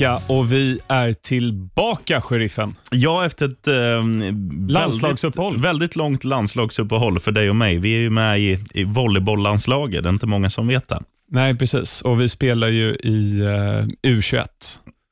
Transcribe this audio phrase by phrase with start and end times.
[0.00, 2.74] Vecka och vi är tillbaka, sheriffen.
[2.90, 3.74] Ja, efter ett eh,
[4.68, 5.52] Landslagsuppehåll.
[5.52, 7.78] Väldigt, väldigt långt landslagsuppehåll för dig och mig.
[7.78, 10.02] Vi är ju med i, i volleybolllandslaget.
[10.02, 11.00] Det är inte många som vet det.
[11.30, 12.02] Nej, precis.
[12.02, 14.46] Och vi spelar ju i eh, U21.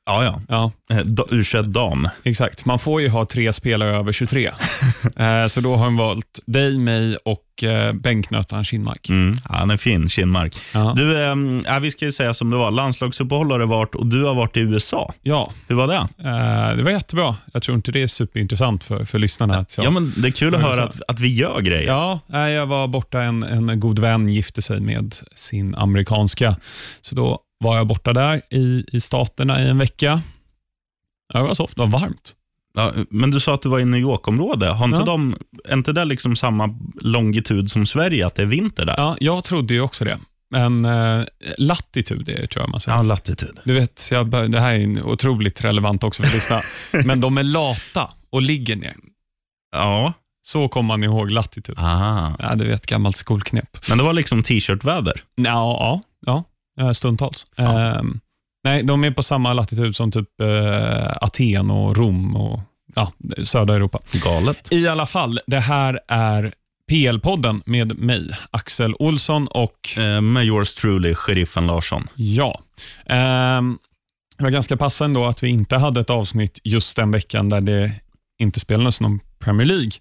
[0.09, 0.41] Ja, ja.
[0.47, 2.07] Ja, Eh, U21 dam.
[2.23, 2.65] exakt.
[2.65, 4.45] Man får ju ha tre spelare över 23.
[5.15, 9.09] eh, så då har de valt dig, mig och eh, bänknötaren Kinmark.
[9.09, 9.37] Mm.
[9.49, 10.55] Ja, han är fin, Kinmark.
[10.73, 10.93] Ja.
[10.95, 12.71] Du, eh, vi ska ju säga som det var.
[12.71, 15.13] Landslagsuppehåll har det varit och du har varit i USA.
[15.21, 15.95] Ja, Hur var det?
[16.29, 17.35] eh, det var jättebra.
[17.53, 19.57] Jag tror inte det är superintressant för, för lyssnarna.
[19.57, 21.87] Att jag, Ja, men det är kul att höra att, att vi gör grejer.
[21.87, 23.21] Ja, nej, jag var borta.
[23.21, 26.55] En, en god vän gifte sig med sin amerikanska.
[27.01, 30.21] Så då var jag borta där i, i staterna i en vecka.
[31.33, 32.35] Det var soft, det var varmt.
[32.73, 34.67] Ja, men du sa att du var i New York-område.
[34.67, 35.05] Har inte Ja.
[35.05, 38.93] de, är inte det liksom samma longitud som Sverige, att det är vinter där?
[38.97, 40.17] Ja, jag trodde ju också det.
[40.51, 41.23] Men eh,
[41.57, 42.97] latitud är tror jag man säger.
[42.97, 43.59] Ja, latitud.
[43.63, 46.61] Du vet, jag, det här är otroligt relevant också för lyssnarna.
[47.05, 48.95] Men de är lata och ligger ner.
[49.71, 50.13] Ja.
[50.41, 51.79] Så kommer man ihåg latitud.
[51.79, 52.35] Aha.
[52.39, 53.77] Ja, det är ett gammalt skolknep.
[53.89, 55.23] Men det var liksom t-shirt-väder.
[55.35, 56.43] Ja, ja, ja
[56.93, 57.45] stundtals.
[57.57, 57.75] Fan.
[57.99, 58.19] Ehm,
[58.63, 62.59] nej, de är på samma latitud som typ eh, Aten och Rom och
[62.95, 63.11] ja,
[63.43, 63.99] södra Europa.
[64.23, 64.67] Galet.
[64.73, 66.53] I alla fall, det här är
[66.91, 72.07] PL-podden med mig, Axel Olsson och Eh, med yours truly, sheriffen Larsson.
[72.15, 72.59] ja.
[73.05, 73.77] Ehm,
[74.37, 77.61] det var ganska passande då att vi inte hade ett avsnitt just den veckan där
[77.61, 77.91] det
[78.39, 79.91] inte spelades någon Premier League.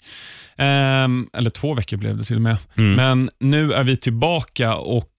[0.56, 2.56] Ehm, eller två veckor blev det till och med.
[2.76, 2.94] Mm.
[2.94, 5.10] Men nu är vi tillbaka och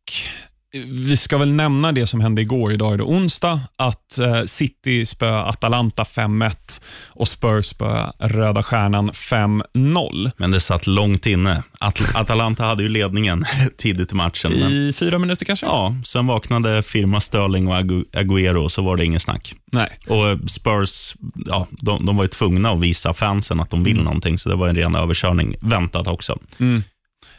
[0.74, 2.74] vi ska väl nämna det som hände igår.
[2.74, 3.62] Idag är det onsdag.
[3.76, 10.32] Att eh, City spöade Atalanta 5-1 och Spurs spöade Röda Stjärnan 5-0.
[10.38, 11.64] Men det satt långt inne.
[11.80, 13.46] At Atalanta hade ju ledningen
[13.78, 14.52] tidigt i matchen.
[14.52, 15.66] Men, I fyra minuter kanske?
[15.66, 19.54] ja, sen vaknade firma Sterling och Agu Agüero och så var det ingen snack.
[19.72, 19.90] Nej.
[20.08, 21.16] Och eh, Spurs,
[21.46, 24.56] ja, de, de var ju tvungna att visa fansen att de vill någonting, så det
[24.56, 25.56] var en ren överkörning.
[25.62, 26.40] Väntat också.
[26.60, 26.84] Mm.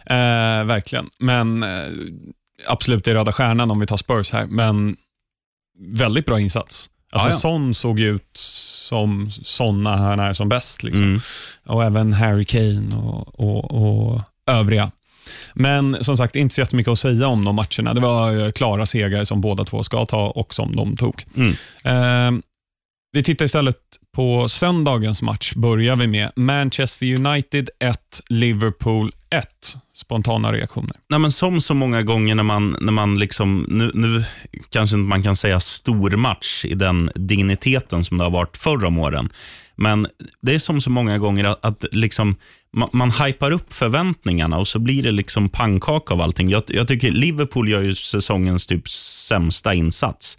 [0.07, 1.07] Eh, verkligen.
[1.19, 1.69] Men eh,
[2.67, 4.97] absolut, är Röda Stjärnan om vi tar Spurs här, men
[5.79, 6.91] väldigt bra insats.
[7.13, 7.39] Alltså Ja, ja.
[7.39, 10.83] Son såg ut som såna han är som bäst.
[10.83, 11.03] Liksom.
[11.03, 11.21] Mm.
[11.67, 14.91] Och även Harry Kane och, och, och övriga.
[15.55, 17.95] Men som sagt, inte så jättemycket att säga om de matcherna.
[17.95, 21.25] Det var eh, klara segrar som båda två ska ta och som de tog.
[21.37, 21.51] Mm.
[21.85, 22.43] Eh,
[23.13, 23.77] vi tittar istället
[24.17, 25.53] på söndagens match.
[25.55, 27.99] Börjar vi med Manchester United 1,
[28.29, 29.47] Liverpool 1.
[29.95, 30.97] Spontana reaktioner.
[31.09, 34.25] Nej, men som så många gånger när man, när man liksom, nu, nu
[34.71, 38.85] kanske inte man kan säga stor match i den digniteten som det har varit förr
[38.85, 39.31] om åren.
[39.77, 40.07] Men
[40.43, 42.37] det är som så många gånger att, att liksom,
[42.73, 46.49] man, man hypar upp förväntningarna och så blir det liksom pannkaka av allting.
[46.49, 50.39] Jag, jag tycker Liverpool gör ju säsongens typ sämsta insats.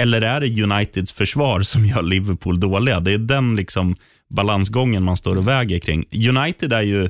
[0.00, 3.00] Eller är det Uniteds försvar som gör Liverpool dåliga?
[3.00, 3.96] Det är den liksom
[4.30, 6.04] balansgången man står och väger kring.
[6.28, 7.08] United är ju,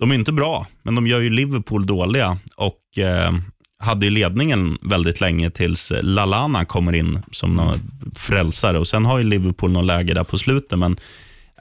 [0.00, 3.32] de är inte bra, men de gör ju Liverpool dåliga och eh,
[3.78, 7.80] hade ju ledningen väldigt länge tills Lalana kommer in som någon
[8.14, 8.78] frälsare.
[8.78, 10.96] Och Sen har ju Liverpool något läge där på slutet, men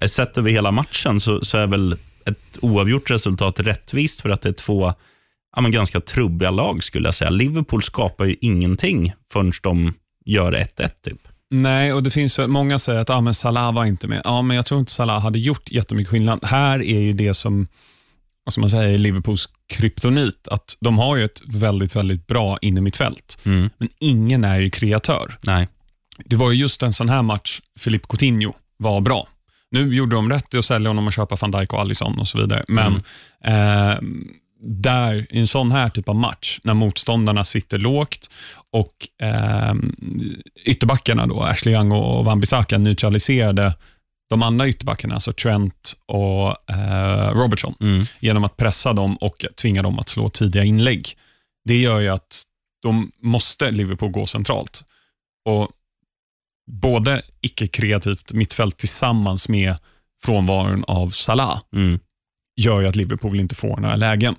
[0.02, 4.42] eh, sett över hela matchen så, så är väl ett oavgjort resultat rättvist för att
[4.42, 4.94] det är två
[5.56, 7.30] ja, men ganska trubbiga lag skulle jag säga.
[7.30, 9.94] Liverpool skapar ju ingenting förrän de
[10.26, 11.28] gör 1-1 typ.
[11.50, 14.22] Nej, och det finns många säger att ah, men Salah var inte med.
[14.24, 16.46] Ja, men jag tror inte Salah hade gjort jättemycket skillnad.
[16.46, 17.68] Här är ju det som,
[18.50, 20.48] vad ska man säga, Liverpools kryptonit.
[20.48, 23.70] Att de har ju ett väldigt, väldigt bra innermittfält, Mm.
[23.78, 25.38] men ingen är ju kreatör.
[25.42, 25.68] Nej.
[26.26, 29.28] Det var ju just en sån här match Philippe Coutinho var bra.
[29.72, 32.28] Nu gjorde de rätt i att sälja honom och köpa van Dijk och Alisson och
[32.28, 32.96] så vidare, men
[33.44, 33.98] eh,
[34.64, 38.30] där i en sån här typ av match, när motståndarna sitter lågt
[38.72, 39.74] och eh,
[40.66, 43.74] ytterbackarna, då, Ashley Young och Wan-Bissaka, neutraliserade
[44.30, 48.06] de andra ytterbackarna, alltså Trent och eh, Robertson, Mm.
[48.20, 51.18] genom att pressa dem och tvinga dem att slå tidiga inlägg.
[51.66, 52.44] Det gör ju att
[52.84, 54.84] de måste Liverpool gå centralt.
[55.46, 55.70] Och
[56.72, 59.76] både icke-kreativt mittfält tillsammans med
[60.24, 62.00] frånvaron av Salah Mm.
[62.56, 64.36] gör ju att Liverpool inte får några lägen.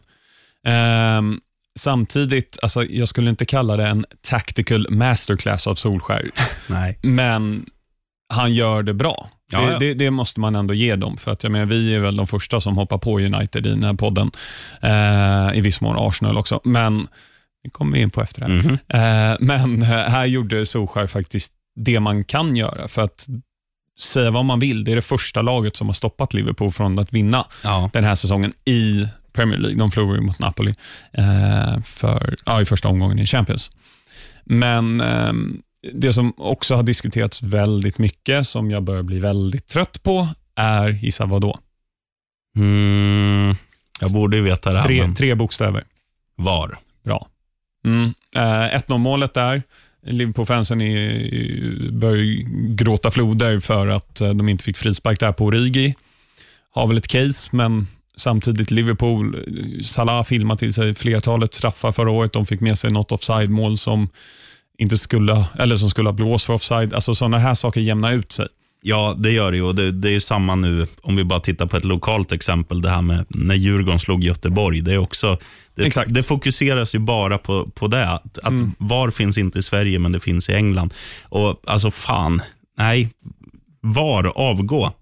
[0.66, 1.40] Ehm,
[1.78, 6.30] samtidigt, alltså, jag skulle inte kalla det en tactical masterclass av Solskär,
[7.02, 7.66] men
[8.30, 9.28] han gör det bra.
[9.52, 9.78] Ja, det, ja.
[9.78, 12.26] Det, det måste man ändå ge dem, för att jag menar, vi är väl de
[12.26, 14.30] första som hoppar på United i den här podden.
[14.82, 17.06] Eh, I viss mån Arsenal också, men
[17.64, 18.62] det kommer vi in på efter det här.
[18.62, 18.72] Mhm.
[18.88, 23.26] Eh, men eh, här gjorde Solskär faktiskt det man kan göra, för att
[24.00, 27.12] säga vad man vill, det är det första laget som har stoppat Liverpool från att
[27.12, 27.90] vinna Ja.
[27.92, 29.78] den här säsongen i Premier League.
[29.78, 30.72] De förlorade mot Napoli
[31.12, 33.70] eh, för, ja, i första omgången i Champions.
[34.44, 35.32] Men eh,
[35.92, 40.88] det som också har diskuterats väldigt mycket, som jag börjar bli väldigt trött på, är,
[40.90, 41.56] gissa vad då?
[42.56, 43.54] Mm,
[44.00, 44.86] jag borde ju veta det här.
[44.86, 45.84] Tre, men tre bokstäver.
[46.36, 46.78] Var?
[47.04, 47.26] Bra.
[47.84, 48.14] Mm.
[48.36, 49.62] Eh, 1-0 målet där.
[50.06, 50.78] Liverpool-fansen
[51.98, 52.44] börjar
[52.74, 55.94] gråta floder för att eh, de inte fick frispark där på Origi.
[56.70, 57.86] Har väl ett case, men
[58.16, 62.32] samtidigt Liverpool, eh, Salah filmade till sig flertalet straffar förra året.
[62.32, 64.08] De fick med sig något offside-mål som
[64.80, 66.94] inte skulle, eller som skulle ha blåst för offside.
[66.94, 68.46] Alltså sådana här saker jämnar ut sig.
[68.82, 69.72] Ja, det gör det ju.
[69.72, 72.90] Det, det är ju samma nu, om vi bara tittar på ett lokalt exempel, det
[72.90, 74.80] här med när Djurgården slog Göteborg.
[74.80, 75.38] Det är också,
[75.74, 76.14] det, Exakt.
[76.14, 78.08] det fokuseras ju bara på, på det.
[78.08, 80.94] Att, att VAR finns inte i Sverige, men det finns i England.
[81.22, 82.42] Och alltså fan,
[82.78, 83.10] nej.
[83.82, 84.92] VAR, avgå.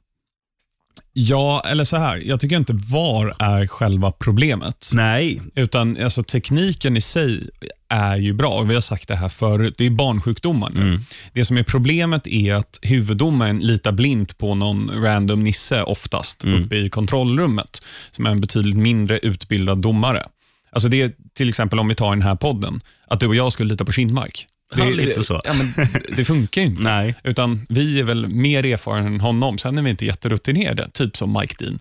[1.13, 2.23] Ja, eller så här.
[2.25, 4.91] Jag tycker inte VAR är själva problemet.
[4.93, 7.49] Nej, Utan alltså, tekniken i sig
[7.89, 8.61] är ju bra.
[8.61, 9.75] Vi har sagt det här förut.
[9.79, 11.01] Det är barnsjukdomar nu.
[11.33, 16.77] Det som är problemet är att huvuddomaren litar blint på någon random nisse oftast uppe
[16.77, 20.27] i kontrollrummet, som är en betydligt mindre utbildad domare.
[20.71, 23.53] Alltså det är till exempel om vi tar den här podden, att du och jag
[23.53, 24.47] skulle lita på Kindmark.
[24.77, 25.41] Det, Ja, lite så.
[25.45, 25.87] Ja, men
[26.17, 26.83] det funkar ju inte.
[26.95, 27.15] nej.
[27.25, 29.59] Utan vi är väl mer erfarna än honom.
[29.59, 31.79] Sen är vi inte jätterutinerade, typ som Mike Dean.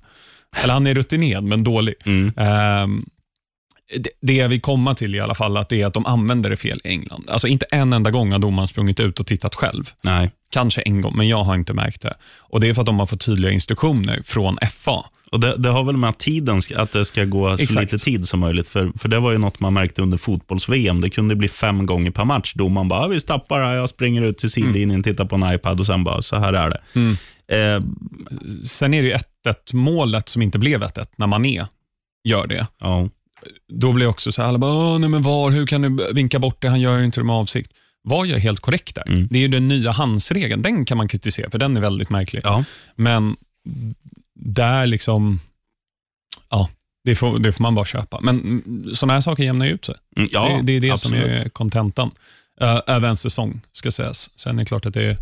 [0.63, 1.95] Eller han är rutinerad, men dålig.
[2.37, 3.05] Ehm,
[3.97, 6.49] det, det jag vill komma till i alla fall, att det är att de använder
[6.49, 7.29] det fel i England.
[7.29, 9.91] Alltså inte en enda gång har domaren sprungit ut och tittat själv.
[10.03, 10.31] Nej.
[10.49, 12.13] Kanske en gång, men jag har inte märkt det.
[12.39, 15.05] Och Det är för att de har fått tydliga instruktioner från FA.
[15.31, 17.81] Och det, det har väl med att tiden, ska- att det ska gå så Exakt.
[17.93, 18.67] lite tid som möjligt.
[18.67, 21.01] För, för det var ju något man märkte under fotbolls-VM.
[21.01, 22.53] Det kunde bli fem gånger per match.
[22.53, 25.79] Domaren bara, "Ja, vi stappar här, jag springer ut till sidlinjen, tittar på en iPad
[25.79, 26.81] och sen bara, så här är det.
[27.55, 27.81] Eh,
[28.63, 31.65] Sen är det ju 1-1 målet som inte blev 1-1 när Mané
[32.27, 32.67] gör det.
[32.79, 33.09] ja.
[33.73, 36.61] Då blir också så här, alla bara, nej men VAR, hur kan du vinka bort
[36.61, 36.69] det?
[36.69, 37.71] Han gör ju inte det med avsikt.
[38.03, 39.07] VAR gör helt korrekt där.
[39.07, 39.27] Mm.
[39.31, 40.61] Det är ju den nya handsregeln.
[40.61, 42.41] Den kan man kritisera, för den är väldigt märklig.
[42.43, 42.63] Ja.
[42.95, 43.35] Men
[44.39, 45.39] där liksom,
[46.49, 46.69] ja,
[47.03, 48.19] det får, det får man bara köpa.
[48.21, 48.63] Men
[48.93, 49.95] sådana här saker jämnar ut sig.
[50.17, 51.23] Mm, ja, det, det är det absolut.
[51.23, 52.11] som är kontentan.
[52.61, 54.29] Uh, över en säsong, ska sägas.
[54.35, 55.17] Sen är det klart att det är...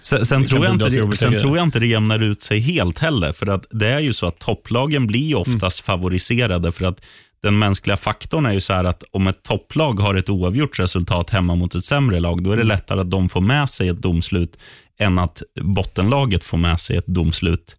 [0.00, 2.98] Sen, sen, tror jag, inte, det- sen tror jag inte det jämnar ut sig helt
[2.98, 3.32] heller.
[3.32, 6.72] För att det är ju så att topplagen blir ju oftast favoriserade.
[6.72, 7.00] För att
[7.42, 11.30] den mänskliga faktorn är ju så här att om ett topplag har ett oavgjort resultat
[11.30, 14.02] hemma mot ett sämre lag, då är det lättare att de får med sig ett
[14.02, 14.56] domslut
[14.98, 17.76] än att bottenlaget får med sig ett domslut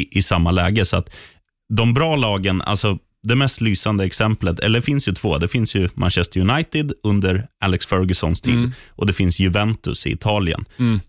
[0.00, 0.84] i, i samma läge.
[0.84, 1.14] Så att
[1.76, 5.38] de bra lagen, alltså det mest lysande exemplet, eller det finns ju två.
[5.38, 10.64] Det finns ju Manchester United under Alex Fergusons tid och det finns Juventus i Italien.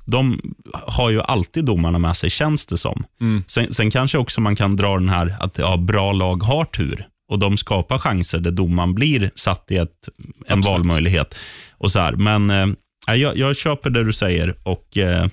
[0.05, 0.39] De
[0.73, 3.03] har ju alltid domarna med sig, känns det som.
[3.47, 7.07] Sen, sen kanske också man kan dra den här att ja, bra lag har tur
[7.31, 10.27] och de skapar chanser där domaren blir satt i ett, en
[10.57, 10.65] Absolut.
[10.65, 11.35] valmöjlighet.
[11.71, 12.13] Och så här.
[12.13, 15.27] Men eh, jag, jag köper det du säger och eh,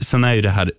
[0.00, 0.72] sen är ju det här,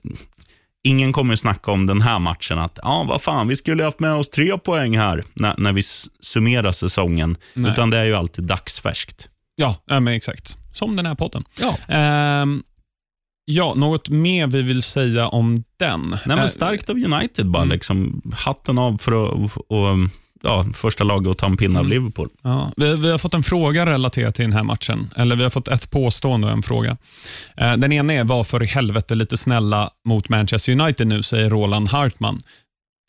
[0.88, 4.00] ingen kommer att snacka om den här matchen att ja, vad fan, vi skulle haft
[4.00, 5.82] med oss tre poäng här när, när vi
[6.20, 7.38] summerar säsongen.
[7.54, 7.72] Nej.
[7.72, 9.28] Utan det är ju alltid dagsfärskt.
[9.56, 10.58] Ja, ja men exakt.
[10.72, 11.44] Som den här podden.
[11.60, 11.96] Ja.
[11.96, 12.64] Ehm,
[13.46, 16.10] ja, något mer vi vill säga om den?
[16.10, 17.64] Nej, men Eh, starkt av United bara.
[17.64, 17.74] Mm.
[17.74, 19.88] Liksom, hatten av för att och,
[20.44, 21.98] ja, första laget att ta en pinne av Mm.
[21.98, 22.30] Liverpool.
[22.42, 25.14] Ja, vi, vi har fått en fråga relaterat till den här matchen.
[25.16, 26.98] Eller vi har fått ett påstående och en fråga.
[27.58, 31.50] Eh, den ena är, var för i helvete lite snälla mot Manchester United nu, säger
[31.50, 32.42] Roland Hartman.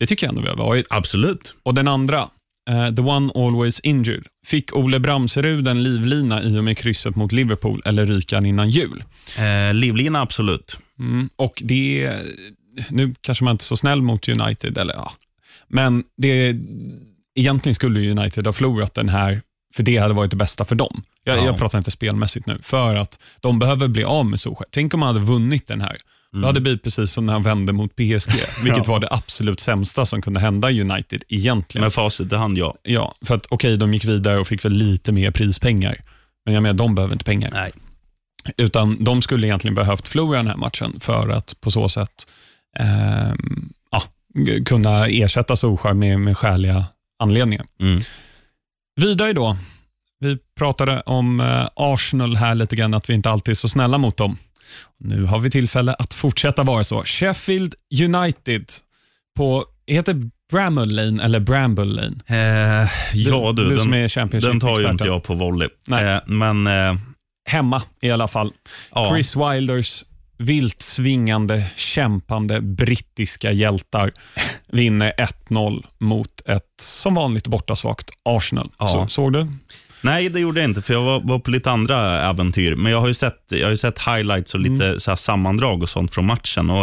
[0.00, 0.86] Det tycker jag ändå vi har varit.
[0.90, 1.54] Absolut.
[1.62, 2.28] Och den andra,
[2.70, 4.26] eh, the one always injured.
[4.46, 8.70] Fick Ole Bramserud en livlina i och med krysset mot Liverpool eller ryker han innan
[8.70, 9.02] jul?
[9.38, 10.78] Eh, livlina, absolut.
[10.98, 12.12] Mm, och det
[12.90, 15.12] Nu kanske man inte är så snäll mot United, eller ja.
[15.68, 16.56] men det,
[17.38, 19.42] egentligen skulle United ha förlorat den här,
[19.74, 21.02] för det hade varit det bästa för dem.
[21.24, 21.44] Jag, Ja.
[21.44, 24.68] jag pratar inte spelmässigt nu, för att de behöver bli av med Solskjaer.
[24.70, 25.96] Tänk om man hade vunnit den här.
[26.32, 28.92] Då hade det blivit precis som när han vände mot PSG, vilket Ja.
[28.92, 31.82] var det absolut sämsta som kunde hända United egentligen.
[31.84, 32.74] Med facit i hand, ja.
[32.82, 35.96] Ja, för att okej, de gick vidare och fick väl lite mer prispengar.
[36.44, 37.50] Men jag menar, de behöver inte pengar.
[37.52, 37.70] Nej.
[38.56, 42.26] Utan de skulle egentligen behövt förlora den här matchen för att på så sätt
[42.78, 44.02] ehm, ja,
[44.64, 46.84] kunna ersätta Solskjaer med, med skäliga
[47.18, 47.66] anledningar.
[47.80, 48.00] Mm.
[49.00, 49.56] Vidare då.
[50.20, 53.98] Vi pratade om eh, Arsenal här lite grann, att vi inte alltid är så snälla
[53.98, 54.38] mot dem.
[54.98, 57.02] Nu har vi tillfälle att fortsätta vara så.
[57.04, 58.64] Sheffield United
[59.36, 62.16] på, heter Bramall Lane eller Bramble Lane?
[62.26, 63.68] Eh, ja, du.
[63.68, 65.68] du som den, är Championship den tar ju inte jag på volley.
[65.86, 66.14] Nej.
[66.14, 66.94] Eh, men eh,
[67.48, 68.52] Hemma i alla fall.
[68.94, 70.04] ja, Chris Wilders
[70.38, 74.12] vilt svingande, kämpande brittiska hjältar
[74.66, 75.12] vinner
[75.48, 78.70] 1-0 mot ett som vanligt bortasvagt Arsenal.
[78.78, 78.88] Ja.
[78.88, 79.46] Så, såg du?
[80.00, 82.74] Nej, det gjorde jag inte, för jag var, var på lite andra äventyr.
[82.74, 85.00] Men jag har ju sett, jag har sett highlights och lite mm.
[85.00, 86.70] så sammandrag och sånt från matchen.
[86.70, 86.82] Och,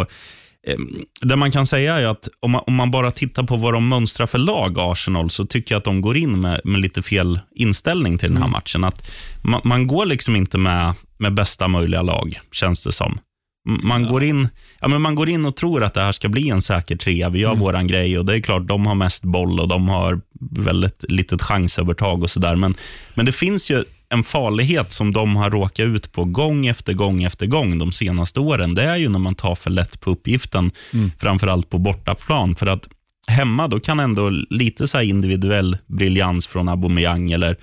[0.66, 0.76] eh,
[1.20, 3.88] det man kan säga är att om man, om man, bara tittar på vad de
[3.88, 7.40] mönstrar för lag, Arsenal, så tycker jag att de går in med, med lite fel
[7.54, 8.52] inställning till den här mm.
[8.52, 8.84] matchen.
[8.84, 9.10] Att
[9.42, 13.18] man, man, går liksom inte med, med bästa möjliga lag, känns det som.
[13.66, 14.10] Man, ja.
[14.10, 14.48] går in,
[14.80, 17.28] ja, men man går in och tror att det här ska bli en säker trea.
[17.28, 17.60] Vi gör mm.
[17.60, 20.20] våran grej och det är klart, de har mest boll och de har
[20.50, 22.56] väldigt litet chansövertag och sådär.
[22.56, 22.74] Men,
[23.14, 27.22] men det finns ju en farlighet som de har råkat ut på gång efter gång
[27.22, 28.74] efter gång de senaste åren.
[28.74, 31.10] Det är ju när man tar för lätt på uppgiften, mm.
[31.18, 32.56] framförallt på bortaplan.
[32.56, 32.88] För att
[33.26, 37.56] hemma då kan ändå lite så individuell briljans från Aubameyang eller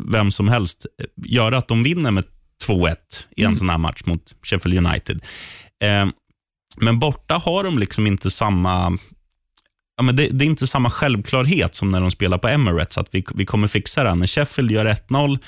[0.00, 0.86] vem som helst
[1.24, 2.24] göra att de vinner med
[2.66, 2.96] 2-1
[3.36, 3.56] i en mm.
[3.56, 5.20] sån här match mot Sheffield United.
[5.84, 6.06] Eh,
[6.76, 8.98] men borta har de liksom inte samma
[9.96, 13.08] Ja, men det, det, är inte samma självklarhet som när de spelar på Emirates, att
[13.10, 14.14] vi, vi kommer fixa det.
[14.14, 15.38] När Sheffield gör 1-0,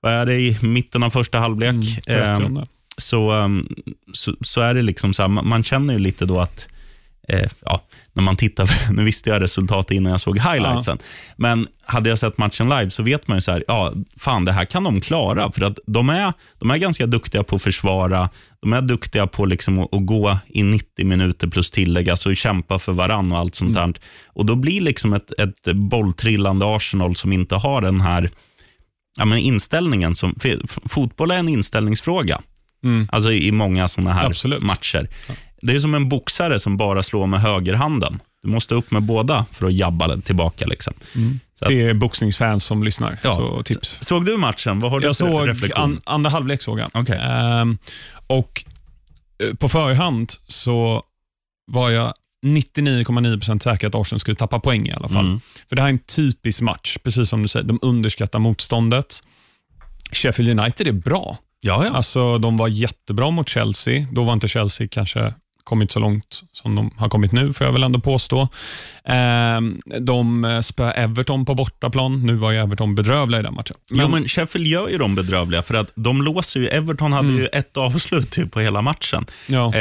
[0.00, 1.74] vad är det i mitten av första halvlek?
[2.06, 2.64] Mm, eh,
[2.96, 3.68] så, um,
[4.12, 6.66] så, så, är det liksom så här, man, man känner ju lite då att
[7.28, 7.80] eh, ja,
[8.12, 11.06] när man tittar, nu visste jag resultatet innan jag såg highlightsen, ja.
[11.36, 14.52] men hade jag sett matchen live så vet man ju så här, ja, fan det
[14.52, 18.30] här kan de klara, för att de är, de är ganska duktiga på att försvara,
[18.60, 22.78] de är duktiga på liksom att, att gå i 90 minuter plus tillägg, alltså kämpa
[22.78, 23.92] för varann och allt sånt mm.
[23.92, 24.00] där.
[24.26, 28.30] Och då blir liksom ett, ett bolltrillande Arsenal som inte har den här
[29.18, 30.14] ja, men inställningen.
[30.14, 30.34] Som,
[30.84, 32.40] fotboll är en inställningsfråga.
[32.84, 33.08] Mm.
[33.12, 34.62] Alltså i många sådana här Absolut.
[34.62, 35.08] matcher.
[35.28, 35.34] Ja.
[35.62, 38.20] Det är som en boxare som bara slår med högerhanden.
[38.42, 40.66] Du måste upp med båda för att jabba den tillbaka.
[40.66, 40.94] Liksom.
[41.14, 41.40] Mm.
[41.66, 43.18] Till boxningsfans som lyssnar.
[43.22, 43.34] Ja.
[43.34, 43.98] Så tips.
[44.00, 44.80] Såg du matchen?
[44.80, 45.84] Vad har du jag för såg reflektion?
[45.84, 46.96] An, andra halvlek såg jag.
[46.96, 47.18] Okay.
[47.18, 47.78] Ehm,
[48.26, 48.64] och
[49.42, 51.02] eh, på förhand så
[51.66, 52.12] var jag
[52.46, 55.26] 99,9% säker att Arsenal skulle tappa poäng i alla fall.
[55.26, 55.40] Mm.
[55.68, 57.66] För Det här är en typisk match, precis som du säger.
[57.66, 59.22] De underskattar motståndet.
[60.12, 61.36] Sheffield United är bra.
[61.60, 61.90] Ja, ja.
[61.90, 64.06] Alltså, de var jättebra mot Chelsea.
[64.12, 67.72] Då var inte Chelsea kanske kommit så långt som de har kommit nu, får jag
[67.72, 68.48] väl ändå påstå.
[69.04, 72.26] Ehm, de spöade Everton på bortaplan.
[72.26, 73.76] Nu var ju Everton bedrövliga i den matchen.
[73.90, 74.00] Men...
[74.00, 76.68] Jo, men Sheffield gör ju dem bedrövliga, för att de låser ju...
[76.68, 77.40] Everton hade mm.
[77.40, 79.26] ju ett avslut typ på hela matchen.
[79.46, 79.72] Ja.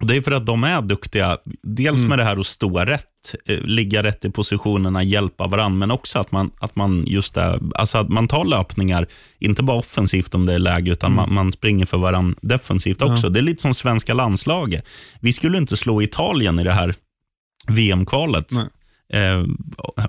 [0.00, 2.08] Det är för att de är duktiga, dels mm.
[2.08, 6.18] med det här att stå rätt, eh, ligga rätt i positionerna, hjälpa varandra, men också
[6.18, 9.06] att man, att man just är, alltså att man tar löpningar,
[9.38, 11.16] inte bara offensivt om det är läge, utan mm.
[11.16, 13.26] man, man, springer för varandra defensivt också.
[13.26, 13.30] Ja.
[13.30, 14.84] Det är lite som svenska landslaget.
[15.20, 16.94] Vi skulle inte slå Italien i det här
[17.68, 18.52] VM-kvalet.
[19.12, 19.38] Eh,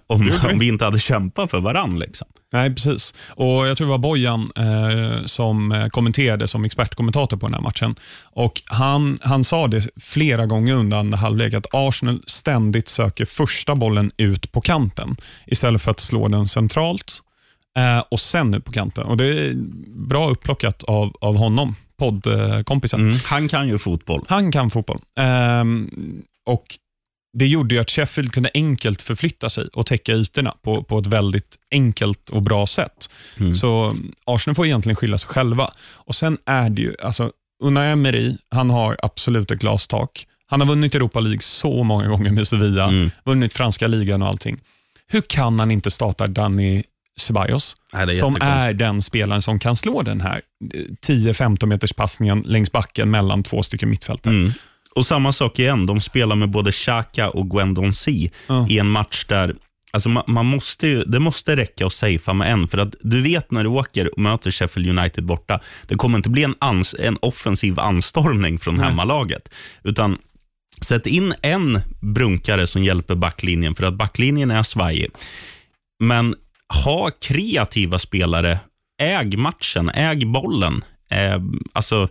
[0.07, 2.05] om, om, vi inte hade kämpat för varandra.
[2.05, 2.27] Liksom.
[2.53, 3.13] Nej, precis.
[3.29, 7.61] Och Jag tror det var Bojan eh, som eh, kommenterade som expertkommentator på den här
[7.61, 7.95] matchen.
[8.23, 13.75] Och han, han sa det flera gånger under andra halvlek, att Arsenal ständigt söker första
[13.75, 15.15] bollen ut på kanten
[15.47, 17.21] istället för att slå den centralt
[17.77, 19.03] eh, och sen ut på kanten.
[19.03, 19.53] Och Det är
[20.07, 23.01] bra upplockat av, av honom, poddkompisen.
[23.01, 24.25] Mm, han kan ju fotboll.
[24.27, 24.99] Han kan fotboll.
[25.17, 25.89] Ehm,
[26.45, 26.65] och
[27.37, 31.07] det gjorde ju att Sheffield kunde enkelt förflytta sig och täcka ytorna på, på ett
[31.07, 33.09] väldigt enkelt och bra sätt.
[33.37, 33.55] Mm.
[33.55, 35.69] Så Arsenal får egentligen skylla sig själva.
[35.93, 37.31] Och Sen är det ju, alltså,
[37.63, 40.27] Unai Emery, han har absolut ett glastak.
[40.47, 43.11] Han har vunnit Europa League så många gånger med Sevilla, mm.
[43.25, 44.59] vunnit franska ligan och allting.
[45.07, 46.83] Hur kan han inte starta Danny
[47.17, 50.41] Ceballos, är som är den spelaren som kan slå den här
[51.07, 54.33] 10-15 meters passningen längs backen mellan två stycken mittfältare.
[54.33, 54.51] Mm.
[54.95, 58.67] Och samma sak igen, de spelar med både Xhaka och Gwendon C mm.
[58.69, 59.55] i en match där
[59.95, 63.21] Alltså man, man, måste ju, det måste räcka att safea med en, för att du
[63.21, 66.95] vet när du åker och möter Sheffield United borta, det kommer inte bli en, ans,
[66.99, 68.85] en offensiv anstormning från Nej.
[68.85, 69.49] hemmalaget.
[69.83, 70.17] Utan
[70.85, 75.11] sätt in en brunkare som hjälper backlinjen, för att backlinjen är svajig.
[75.99, 76.35] Men
[76.83, 78.59] ha kreativa spelare,
[79.01, 80.83] äg matchen, äg bollen.
[81.09, 81.41] Eh,
[81.73, 82.09] alltså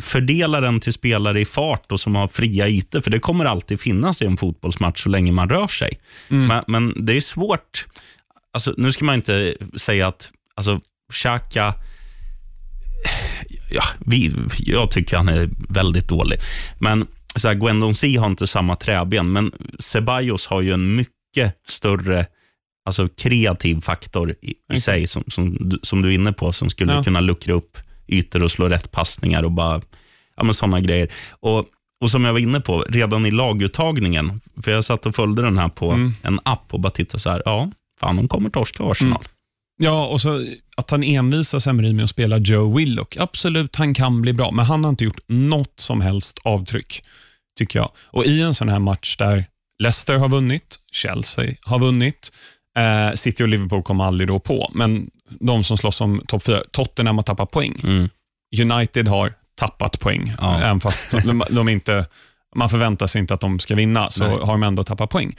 [0.00, 3.80] fördela den till spelare i fart och som har fria ytor, för det kommer alltid
[3.80, 6.00] finnas i en fotbollsmatch så länge man rör sig.
[6.28, 6.46] Mm.
[6.46, 7.86] Men, men, det är svårt.
[8.52, 10.80] Alltså, nu ska man inte säga att alltså,
[11.12, 11.74] Xhaka,
[13.70, 16.38] ja, vi, jag tycker han är väldigt dålig.
[16.78, 21.54] Men så här, Gwendon C har inte samma träben, men Ceballos har ju en mycket
[21.68, 22.26] större
[22.84, 26.92] alltså, kreativ faktor i, i sig, som, som, som, du är inne på, som skulle
[26.92, 27.02] ja.
[27.02, 27.78] kunna luckra upp
[28.08, 29.80] ytor och slå rätt passningar och bara,
[30.36, 31.12] ja men sådana grejer.
[31.30, 31.66] Och,
[32.00, 35.58] och som jag var inne på, redan i laguttagningen, för jag satt och följde den
[35.58, 36.14] här på mm.
[36.22, 37.70] en app och bara tittade så här, ja,
[38.00, 39.20] fan de kommer torska Arsenal.
[39.20, 39.30] Mm.
[39.78, 40.46] Ja, och så
[40.76, 43.16] att han envisas Emery med att spela Joe Willock.
[43.16, 47.02] Absolut, han kan bli bra, men han har inte gjort något som helst avtryck,
[47.58, 47.90] tycker jag.
[47.98, 49.44] Och i en sån här match där
[49.78, 52.32] Leicester har vunnit, Chelsea har vunnit,
[52.76, 56.60] Eh, City och Liverpool kommer aldrig då på, men de som slåss om topp fyra,
[56.70, 57.80] Tottenham har tappat poäng.
[57.84, 58.08] Mm.
[58.60, 60.60] United har tappat poäng, Ja.
[60.60, 62.06] även fast de, de inte,
[62.56, 64.38] man förväntar sig inte att de ska vinna, så Nej.
[64.38, 65.36] har de ändå tappat poäng.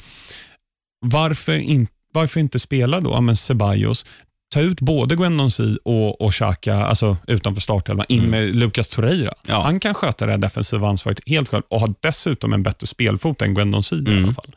[1.06, 4.06] Varför, in, varför inte spela då ja, men Ceballos?
[4.53, 8.32] Ta ut både Guendouzi och, och Xhaka, alltså utanför startelvan, in Mm.
[8.32, 9.34] med Lucas Torreira.
[9.48, 9.62] Ja.
[9.63, 13.53] Han kan sköta det defensiva ansvaret helt själv och har dessutom en bättre spelfot än
[13.53, 14.24] Guendouzi i Mm.
[14.24, 14.56] alla fall.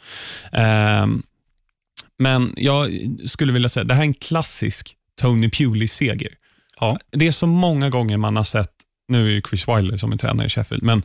[0.52, 1.22] Ehm,
[2.20, 2.90] men jag
[3.24, 6.30] skulle vilja säga, det här är en klassisk Tony Pewley-seger.
[6.80, 6.98] Ja.
[7.10, 8.72] Det är så många gånger man har sett,
[9.08, 11.02] nu är ju Chris Wilder som är tränare i Sheffield, men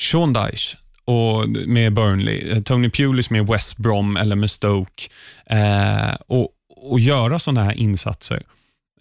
[0.00, 5.02] Sean Dyche och med Burnley, eh, Tony Pulis med West Brom eller med Stoke
[5.50, 8.42] eh, och, och göra sådana här insatser.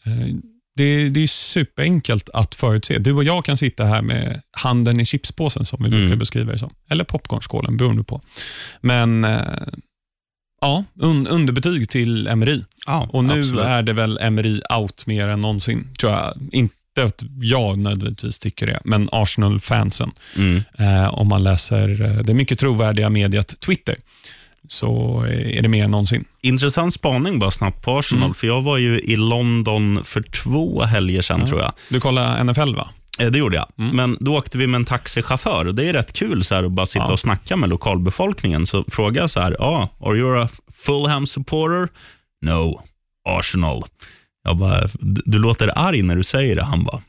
[0.05, 0.35] Eh,
[0.77, 2.97] det, det är superenkelt att förutse.
[2.99, 5.99] Du och jag kan sitta här med handen i chipspåsen, som vi Mm.
[5.99, 6.73] brukar beskriva det som.
[6.89, 8.21] Eller popcornskålen, beroende på.
[8.81, 9.41] Men eh,
[10.65, 12.61] ja, un, underbetyg till Emery.
[12.87, 13.65] Ja, Och nu absolut.
[13.65, 16.33] är det väl Emery out mer än någonsin, tror jag.
[16.51, 20.11] Inte att jag nödvändigtvis tycker det, men Arsenal-fansen.
[20.37, 20.61] Mm.
[20.79, 23.95] Eh, om man läser eh, det mycket trovärdiga mediet Twitter,
[24.67, 26.25] så är det mer än någonsin.
[26.41, 28.33] Intressant spaning bara snabbt på Arsenal, Mm.
[28.33, 31.47] för jag var ju i London för två helger sedan Ja.
[31.47, 31.71] tror jag.
[31.89, 32.87] Du kollar NFL, va?
[33.19, 33.71] Eh, Det gjorde jag.
[33.77, 33.95] Mm.
[33.95, 36.71] Men då åkte vi med en taxichaufför och det är rätt kul så här, att
[36.71, 37.11] bara sitta Ja.
[37.13, 38.65] och snacka med lokalbefolkningen.
[38.65, 41.87] Så frågade jag så här, ah, are you a Fulham supporter?
[42.45, 42.81] No,
[43.29, 43.83] Arsenal.
[44.43, 46.63] Jag bara, "D- du låter arg när du säger det.
[46.63, 47.01] Han bara,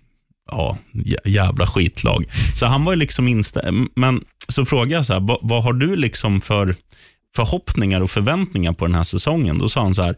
[0.50, 2.24] ja, jä- jävla skitlag.
[2.54, 3.88] Så han var ju liksom inställd.
[3.96, 6.74] Men så frågade jag så här, vad, vad har du liksom för
[7.36, 9.58] förhoppningar och förväntningar på den här säsongen?
[9.58, 10.16] Då sa han så här,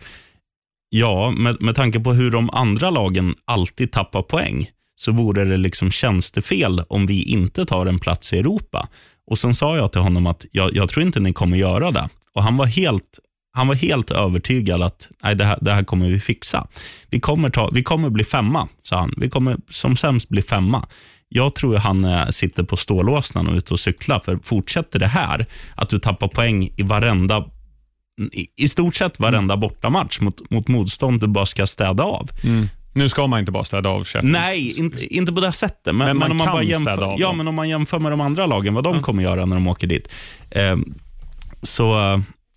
[0.89, 4.71] ja, med, med tanke på hur de andra lagen alltid tappar poäng,
[5.01, 8.89] så vore det liksom tjänstefel om vi inte tar en plats i Europa.
[9.27, 12.09] Och Sen sa jag till honom att jag, jag tror inte ni kommer göra det.
[12.35, 13.19] Och Han var helt,
[13.53, 16.67] han var helt övertygad att Nej, det, här, det här kommer vi fixa.
[17.11, 19.15] Vi kommer, ta, vi kommer bli femma, sa han.
[19.17, 20.87] Vi kommer som sämst bli femma.
[21.29, 24.21] Jag tror han eh, sitter på stålåsnan och är ute och cyklar.
[24.25, 27.45] För fortsätter det här, att du tappar poäng i varenda
[28.33, 32.31] i, i stort sett varenda bortamatch mot, mot motstånd du bara ska städa av.
[32.45, 32.69] Mm.
[32.99, 34.33] Nu ska man inte bara städa av Sheffield.
[34.33, 35.95] Nej, inte, inte på det sättet.
[35.95, 37.99] Men, Men man om man kan bara städa jämför, av ja, men om man jämför
[37.99, 40.09] med de andra lagen, vad de kommer göra när de åker dit.
[40.51, 40.77] Eh,
[41.63, 42.13] så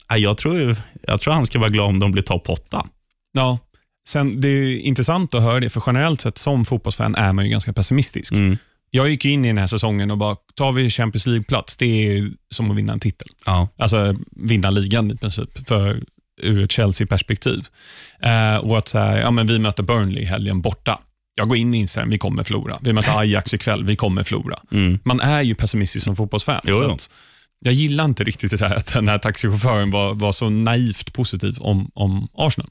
[0.10, 2.86] eh, jag, tror, jag tror han ska vara glad om de blir topp åtta.
[3.32, 3.60] Ja.
[4.08, 7.52] Sen, det är intressant att höra det, för generellt sett som fotbollsfan är man ju
[7.52, 8.32] ganska pessimistisk.
[8.32, 8.58] Mm.
[8.90, 12.32] Jag gick in i den här säsongen och bara, tar vi Champions League-plats, det är
[12.50, 13.28] som att vinna en titel.
[13.46, 13.68] Ja.
[13.78, 16.04] Alltså vinna ligan i princip, för,
[16.42, 17.68] ur ett Chelsea-perspektiv.
[18.20, 21.00] Eh, och att här, ja, men vi möter Burnley helgen borta.
[21.36, 22.78] Jag går in i inställningen, vi kommer förlora.
[22.82, 24.56] Vi möter Ajax ikväll, vi kommer förlora.
[24.72, 25.00] Mm.
[25.04, 26.62] Man är ju pessimistisk som fotbollsfan.
[26.64, 27.10] Jo, så
[27.60, 31.58] jag gillar inte riktigt det där att den här taxichauffören var, var så naivt positiv
[31.60, 32.70] om, om Arsenal.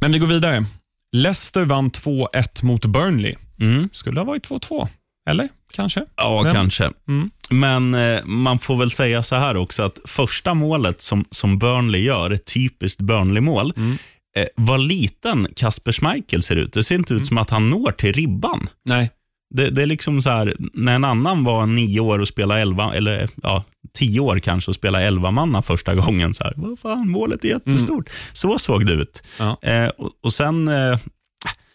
[0.00, 0.64] Men vi går vidare.
[1.12, 3.34] Leicester vann 2-1 mot Burnley.
[3.60, 3.88] Mm.
[3.92, 4.88] Skulle ha varit 2-2,
[5.30, 5.48] eller?
[5.74, 6.04] Kanske?
[6.16, 6.90] Ja, Men- kanske.
[7.08, 7.30] Mm.
[7.50, 12.02] Men eh, man får väl säga så här också, att första målet som, som Burnley
[12.02, 13.96] gör, ett typiskt Burnley-mål, Mm.
[14.36, 16.72] eh, vad liten Kasper Schmeichel ser ut.
[16.72, 18.66] Det ser inte ut som att han når till ribban.
[18.84, 19.10] Nej.
[19.54, 22.94] Det, det är liksom så här, när en annan var nio år och spelade elva,
[22.94, 23.64] eller ja,
[23.98, 26.34] tio år kanske och spelade elva manna första gången.
[26.34, 28.10] Så här, vad fan, målet är jättestort.
[28.32, 29.22] Så såg det ut.
[29.38, 29.58] Ja.
[29.62, 30.98] Eh, och, och sen, eh,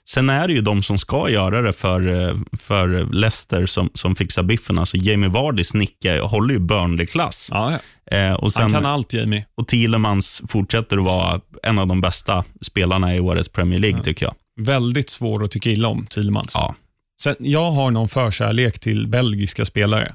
[0.10, 4.16] sen är det ju de som ska göra det för, eh, för Leicester som, som
[4.16, 4.80] fixar biffen.
[4.80, 7.48] Alltså Jamie Vardys nicke håller ju Burnley-klass.
[7.52, 8.18] Ja, ja.
[8.18, 9.46] Eh, och, Han kan allt, Jamie.
[9.56, 14.26] och Thielemans fortsätter att vara en av de bästa spelarna i årets Premier League, tycker
[14.26, 14.36] jag.
[14.66, 16.52] Väldigt svår att tycka illa om, Thielemans.
[16.56, 16.76] Ja.
[17.22, 20.13] Sen, jag har någon förkärlek till belgiska spelare.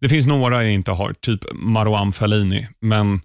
[0.00, 3.20] Det finns några jag inte har, typ Marouane Fellaini, men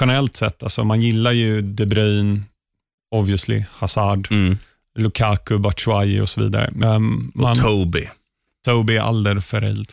[0.00, 2.42] generellt sett, alltså man gillar ju De Bruyne,
[3.14, 4.58] obviously, Hazard, Mm.
[4.98, 6.72] Lukaku, Batshuayi och så vidare.
[6.84, 8.08] Um, Och man, Toby
[8.64, 9.90] Toby Alderweireld.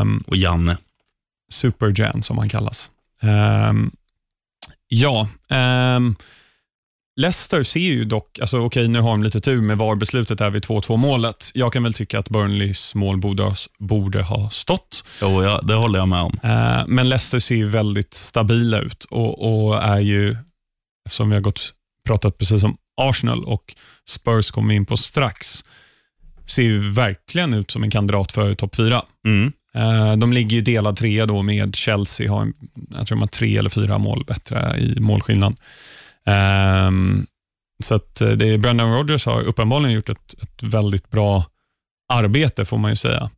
[0.00, 0.76] Um, och Janne.
[1.52, 2.90] Superjan som han kallas.
[3.20, 3.90] Ehm,
[4.88, 5.28] ja,
[5.96, 6.16] um,
[7.16, 10.62] Leicester ser ju dock, alltså okej nu har de lite tur med VAR-beslutet här vid
[10.64, 11.50] 2-2 målet.
[11.54, 15.04] Jag kan väl tycka att Burnleys mål borde, ha- borde ha stått.
[15.20, 16.38] Jo, ja, det håller jag med om.
[16.42, 20.36] Eh, men Leicester ser ju väldigt stabila ut och, och är ju,
[21.06, 21.74] eftersom vi har gått,
[22.08, 23.74] pratat precis om Arsenal och
[24.08, 25.64] Spurs kommer in på strax,
[26.46, 29.02] ser ju verkligen ut som en kandidat för topp 4.
[29.26, 29.52] Mm.
[29.74, 32.52] Eh, De ligger ju delad trea då med Chelsea, har,
[32.96, 35.56] jag tror de har tre eller fyra mål bättre i målskillnad.
[36.26, 37.26] Ehm,
[37.82, 41.44] Så att eh, det, Brendan Rodgers har uppenbarligen gjort ett, ett väldigt bra
[42.08, 43.30] arbete, får man ju säga.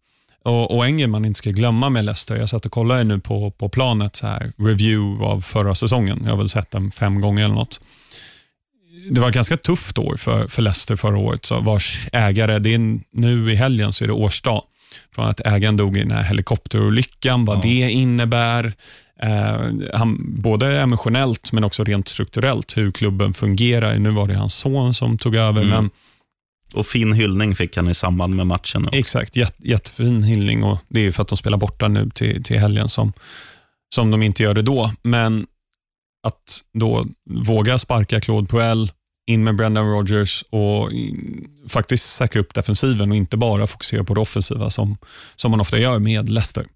[0.44, 3.20] Och, och en grej man inte ska glömma med Leicester, jag satt och kollade nu
[3.20, 6.20] på, på planet, så här, review av förra säsongen.
[6.24, 7.80] Jag har väl sett den fem gånger eller något.
[9.10, 12.74] Det var ett ganska tufft år för, för Leicester förra året, så vars ägare, det
[12.74, 14.62] är nu i helgen så är det årsdag
[15.14, 17.60] från att ägaren dog i den här helikopterolyckan, vad Ja.
[17.62, 18.72] det innebär.
[19.22, 19.56] Eh,
[19.94, 23.98] han, både emotionellt men också rent strukturellt, hur klubben fungerar.
[23.98, 25.68] Nu var det hans son som tog över, Mm.
[25.74, 25.90] men
[26.74, 28.84] Och fin hyllning fick han i samband med matchen.
[28.86, 28.96] också.
[28.98, 32.58] Exakt, Jät, jättefin hyllning och det är för att de spelar borta nu till, till
[32.58, 33.12] helgen som,
[33.94, 34.90] som de inte gör det då.
[35.02, 35.46] Men
[36.24, 38.90] att då våga sparka Claude Puel,
[39.26, 44.14] in med Brendan Rodgers och in, faktiskt säkra upp defensiven och inte bara fokusera på
[44.14, 44.96] det offensiva som,
[45.36, 46.66] som man ofta gör med Leicester.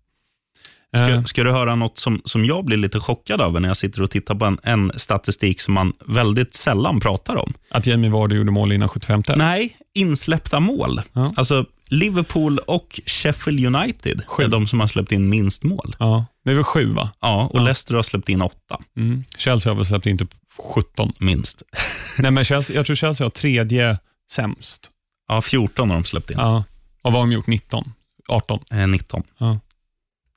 [0.97, 3.77] Eh, Ska, ska du höra något som, som jag blir lite chockad över när jag
[3.77, 7.53] sitter och tittar på en, en statistik som man väldigt sällan pratar om?
[7.71, 11.01] att Jamie Vardy gjorde mål innan 75 Nej, insläppta mål.
[11.13, 11.33] Ja.
[11.37, 14.43] Alltså Liverpool och Sheffield United Sju.
[14.43, 15.97] är de som har släppt in minst mål.
[15.99, 17.11] Ja, det är väl sju va?
[17.21, 17.65] Ja, och Ja.
[17.65, 19.25] Leicester har släppt in åtta, Mm.
[19.39, 20.35] Chelsea har väl släppt in typ
[20.75, 21.13] 17.
[21.19, 21.63] minst.
[22.19, 23.99] Nej, men Chelsea, jag tror Chelsea har tredje
[24.31, 24.91] sämst.
[25.29, 26.37] Ja, 14 har de släppt in.
[26.39, 26.65] Ja.
[27.03, 27.47] Och vad har de gjort?
[27.47, 27.93] 19?
[28.29, 28.61] 18?
[28.73, 29.23] Eh, 19.
[29.39, 29.59] Ja.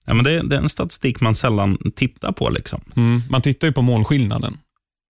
[0.06, 2.50] Ja, men det, det är en statistik man sällan tittar på.
[2.50, 2.82] Liksom.
[2.96, 3.22] Mm.
[3.30, 4.58] Man tittar ju på målskillnaden.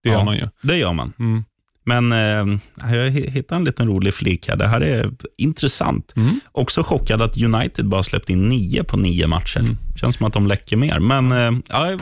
[0.03, 0.15] Det Ja.
[0.17, 0.47] gör man ju.
[0.61, 1.13] Det gör man.
[1.19, 1.43] Mm.
[1.91, 2.59] Men eh,
[2.93, 4.55] jag hittade en liten rolig flik här.
[4.55, 6.13] Det här är intressant.
[6.15, 6.39] Mm.
[6.51, 9.59] Också chockad att United bara släppt in nio på nio matcher.
[9.59, 9.77] Mm.
[9.95, 10.99] Känns som att de läcker mer.
[10.99, 11.97] Men eh, ja,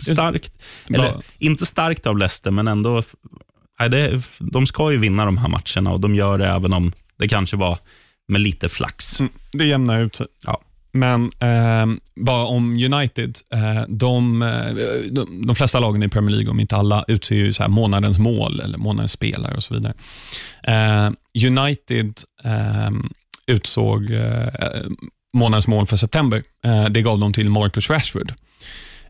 [0.00, 0.52] starkt.
[0.86, 3.02] Eller, inte starkt av Leicester, men ändå.
[3.80, 6.92] Nej, det, de ska ju vinna de här matcherna och de gör det även om
[7.18, 7.78] det kanske var
[8.28, 9.20] med lite flax.
[9.20, 9.32] Mm.
[9.52, 10.26] Det jämnar ut sig.
[10.46, 10.60] Ja.
[10.92, 13.34] Men eh, bara om United.
[13.54, 14.72] Eh, de, eh,
[15.10, 18.18] de, de flesta lagen i Premier League, om inte alla, utser ju så här månadens
[18.18, 19.94] mål eller månadens spelare och så vidare.
[20.62, 21.10] Eh,
[21.46, 23.08] United ehm,
[23.46, 24.48] utsåg eh,
[25.32, 26.42] månadens mål för september.
[26.64, 28.32] Eh, det gav de till Marcus Rashford.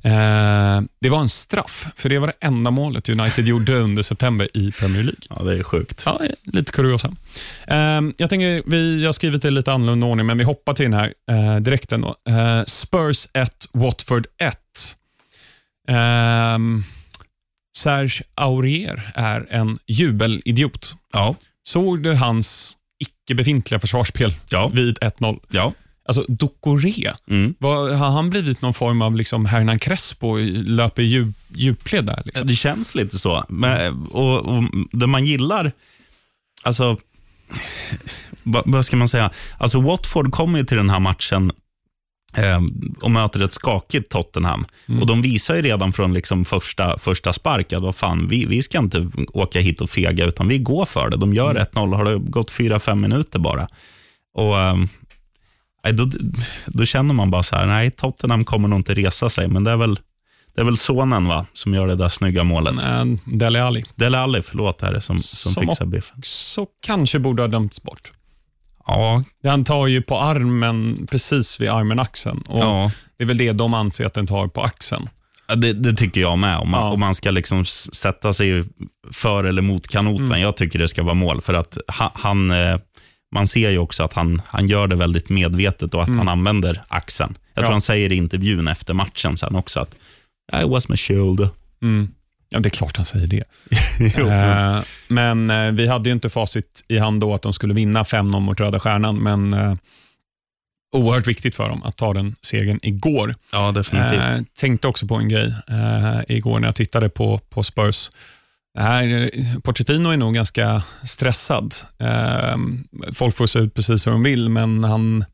[0.02, 4.48] Eh, det var en straff, för det var det enda målet United gjorde under september
[4.54, 5.20] i Premier League.
[5.30, 6.02] Ja, det är sjukt.
[6.06, 7.08] Ja, lite kuriosa.
[7.66, 10.74] Um, jag tänker, vi, jag har skrivit det i lite annorlunda ordning, men vi hoppar
[10.74, 12.14] till den här uh, direkt ändå.
[12.28, 14.56] Eh, Spurs 1, Watford 1.
[15.88, 16.84] Um,
[17.76, 20.94] Serge Aurier är en jubelidiot.
[21.12, 25.40] Ja, Såg du hans icke befintliga försvarsspel ja, vid 1-0?
[25.50, 25.72] ja.
[26.08, 27.54] Alltså, Ducoré, Mm.
[27.60, 32.22] har han blivit någon form av liksom Hernan Crespo, i- löper djup, djupled där?
[32.24, 32.46] Liksom?
[32.46, 33.44] Det känns lite så.
[33.48, 35.72] Men, och, och det man gillar,
[36.62, 36.96] alltså,
[38.42, 39.30] vad, vad ska man säga?
[39.58, 41.52] Alltså Watford kommer till den här matchen
[42.36, 42.60] eh,
[43.00, 44.64] och möter ett skakigt Tottenham.
[44.88, 45.00] Mm.
[45.00, 48.62] Och De visar ju redan från liksom första, första spark att vad fan, vi, vi
[48.62, 51.16] ska inte åka hit och fega, utan vi går för det.
[51.16, 51.62] De gör Mm.
[51.72, 53.68] 1-0, har det gått 4-5 minuter bara.
[54.34, 54.88] Och eh, nej,
[55.92, 56.10] då,
[56.66, 59.70] då känner man bara så här, nej, Tottenham kommer nog inte resa sig, men det
[59.70, 59.98] är väl,
[60.54, 62.84] det är väl sonen va, som gör det där snygga målet.
[62.84, 63.84] Eh, Dele Alli.
[63.94, 66.20] Dele Alli, förlåt, är det som, som, Som fixar biffen.
[66.22, 68.12] Så kanske borde ha dömts bort.
[68.86, 72.38] Ja, Han tar ju på armen, precis vid armen, axeln.
[72.48, 72.90] Och ja.
[73.16, 75.08] Det är väl det de anser att den tar på axeln.
[75.56, 76.58] Det, det tycker jag med.
[76.58, 76.92] Om man, Ja.
[76.92, 78.64] om man ska liksom sätta sig
[79.12, 80.26] för eller mot kanoten.
[80.26, 80.40] Mm.
[80.40, 81.40] Jag tycker det ska vara mål.
[81.40, 82.76] För att ha- han, eh,
[83.34, 86.18] man ser ju också att han, han gör det väldigt medvetet och att Mm.
[86.18, 87.38] han använder axeln.
[87.54, 87.74] Jag tror Ja.
[87.74, 89.94] han säger i intervjun efter matchen sen också att
[90.62, 91.48] I was my shoulder.
[91.82, 92.08] Mm.
[92.48, 93.44] Ja, det är klart han säger det.
[94.28, 98.02] Eh, men eh, vi hade ju inte facit i hand då att de skulle vinna
[98.02, 99.74] 5-0 mot Röda Stjärnan, men eh,
[100.96, 103.34] oerhört viktigt för dem att ta den segern igår.
[103.52, 104.20] ja, definitivt.
[104.20, 108.10] Eh, tänkte också på en grej eh, igår när jag tittade på, på Spurs.
[108.78, 111.74] Här, Pochettino är nog ganska stressad.
[111.98, 112.56] Eh,
[113.12, 115.24] folk får se ut precis hur de vill, men han,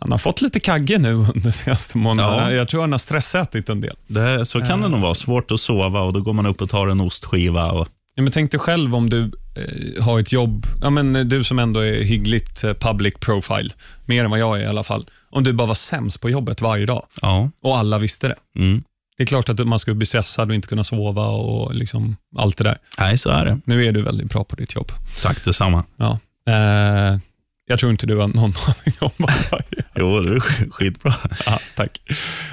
[0.00, 2.50] han har fått lite kagge nu under senaste månaderna.
[2.50, 2.56] Ja.
[2.56, 3.96] Jag tror han har stressätit en del.
[4.06, 5.14] det, så kan det nog vara.
[5.14, 7.72] Svårt att sova och då går man upp och tar en ostskiva.
[7.72, 11.44] Och, Ja, men tänk dig själv om du eh, har ett jobb, ja, men du
[11.44, 13.70] som ändå är hyggligt eh, public profile,
[14.06, 15.06] mer än vad jag är i alla fall.
[15.30, 17.50] Om du bara var sämst på jobbet varje dag ja.
[17.62, 18.34] och alla visste det.
[18.56, 18.82] Mm.
[19.18, 22.56] Det är klart att man skulle bli stressad och inte kunna sova och liksom allt
[22.58, 22.78] det där.
[22.98, 23.60] Nej, så är det.
[23.64, 24.92] Nu är du väldigt bra på ditt jobb.
[25.22, 25.84] Tack detsamma.
[25.96, 26.18] Ja.
[26.48, 27.18] Eh,
[27.66, 29.84] jag tror inte du har någon aning om vad jag gör.
[29.94, 31.14] Jo, det är sk- skitbra.
[31.46, 32.00] Ja, tack.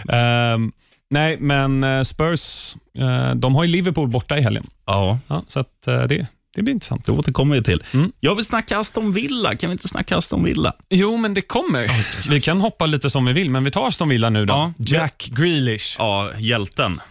[0.09, 0.71] Ehm,
[1.09, 4.67] nej, men eh, Spurs, eh, de har ju Liverpool borta i helgen.
[4.85, 7.05] Ja, Ja, så att, eh, det, det blir intressant.
[7.05, 7.83] det återkommer vi till.
[7.93, 8.11] Mm.
[8.19, 9.55] Jag vill snacka Aston Villa.
[9.55, 10.73] Kan vi inte snacka Aston Villa?
[10.89, 12.05] Jo, men det kommer.
[12.29, 14.53] Vi kan hoppa lite som vi vill, men vi tar Aston Villa nu då.
[14.53, 14.73] Ja.
[14.77, 15.95] Jack Grealish.
[15.97, 17.01] Ja, hjälten.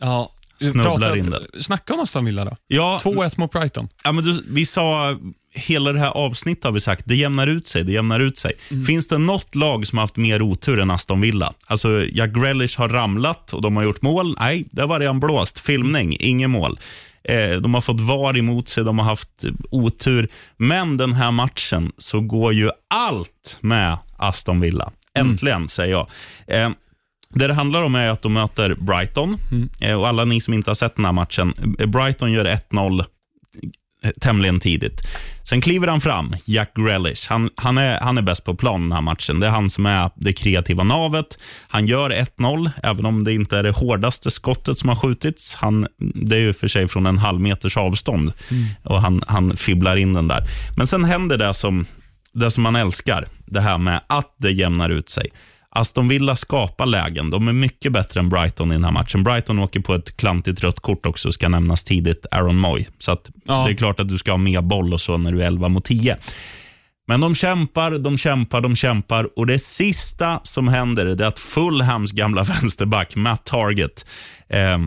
[0.00, 1.42] Ja, snubblar in den.
[1.62, 2.56] Snacka om Aston Villa då.
[2.66, 3.88] Ja, 2-1 mot Brighton.
[4.04, 5.18] Ja, men du, vi sa,
[5.54, 7.84] hela det här avsnittet har vi sagt, det jämnar ut sig.
[7.84, 8.52] Det jämnar ut sig.
[8.86, 11.54] Finns det något lag som har haft mer otur än Aston Villa?
[11.66, 14.36] Alltså, Jack Grealish har ramlat och de har gjort mål.
[14.40, 15.58] Nej, det var redan blåst.
[15.58, 16.78] Filmning, inget mål.
[17.24, 20.28] Eh, de har fått VAR emot sig, de har haft otur.
[20.56, 24.92] Men den här matchen så går ju allt med Aston Villa.
[25.14, 26.06] Äntligen, säger jag.
[26.46, 26.70] Eh,
[27.34, 29.36] det det handlar om är att de möter Brighton.
[29.80, 31.54] Eh, och Alla ni som inte har sett den här matchen.
[31.86, 33.04] Brighton gör 1-0
[34.20, 35.00] tämligen tidigt.
[35.42, 37.28] Sen kliver han fram, Jack Grealish.
[37.28, 39.40] Han, han, är, han är bäst på plan den här matchen.
[39.40, 41.38] Det är han som är det kreativa navet.
[41.68, 45.54] Han gör 1-0, även om det inte är det hårdaste skottet som har skjutits.
[45.54, 48.32] Han, det är ju för sig från en halv meters avstånd
[48.84, 50.44] och han, han fibblar in den där.
[50.76, 51.86] Men sen händer det som,
[52.32, 55.30] det som man älskar, det här med att det jämnar ut sig.
[55.72, 57.30] Aston Villa skapar lägen.
[57.30, 59.24] De är mycket bättre än Brighton i den här matchen.
[59.24, 62.86] Brighton åker på ett klantigt rött kort också, ska nämnas tidigt, Aaron Moy.
[62.98, 63.64] Så Ja.
[63.66, 65.68] det är klart att du ska ha mer boll och så när du är 11
[65.68, 66.16] mot 10.
[67.08, 72.12] Men de kämpar, de kämpar, de kämpar och det sista som händer är att Fulhams
[72.12, 74.06] gamla vänsterback, Matt Target,
[74.48, 74.78] eh,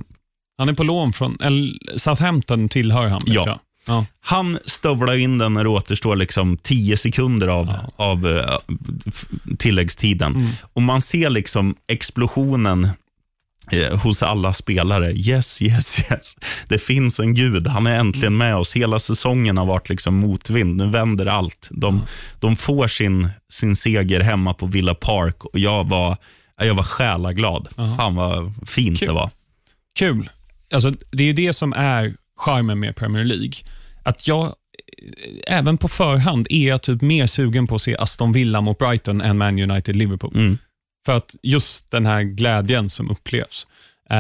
[0.58, 3.22] Han är på lån från eller, Southampton, tillhör han.
[3.26, 3.44] Ja.
[3.46, 3.60] jag.
[3.86, 4.06] Ja.
[4.22, 8.58] han stövlar in den när det återstår liksom 10 sekunder av, av eh,
[9.06, 9.26] f-
[9.60, 10.50] tilläggstiden.
[10.74, 12.90] Och Man ser liksom explosionen
[13.72, 15.12] eh, hos alla spelare.
[15.12, 16.38] Yes, yes, yes.
[16.68, 17.68] Det finns en gud.
[17.68, 18.74] Han är äntligen med oss.
[18.76, 20.76] Hela säsongen har varit liksom motvind.
[20.76, 21.68] Nu vänder allt.
[21.72, 22.02] De,
[22.40, 26.18] de får sin, sin seger hemma på Villa Park och jag var,
[26.58, 27.68] jag var själaglad.
[27.76, 29.08] Fan vad fint Kul.
[29.08, 29.30] det var.
[30.00, 30.30] Kul.
[30.74, 33.54] Alltså, det är ju det som är charmen med Premier League.
[34.04, 38.32] Att jag, eh, även på förhand, är jag typ mer sugen på att se Aston
[38.32, 40.36] Villa mot Brighton än Man United-Liverpool.
[40.36, 40.58] Mm.
[41.06, 43.68] För att just den här glädjen som upplevs.
[44.10, 44.18] Eh,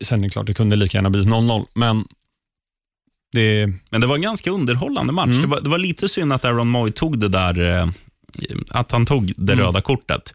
[0.00, 2.04] sen är det klart, det kunde lika gärna bli 0-0, men
[3.32, 5.26] det, Men det var en ganska underhållande match.
[5.30, 5.40] Mm.
[5.40, 7.88] Det, var, det var lite synd att Aaron Moy tog det där, eh,
[8.70, 9.64] att han tog det Mm.
[9.64, 10.34] röda kortet.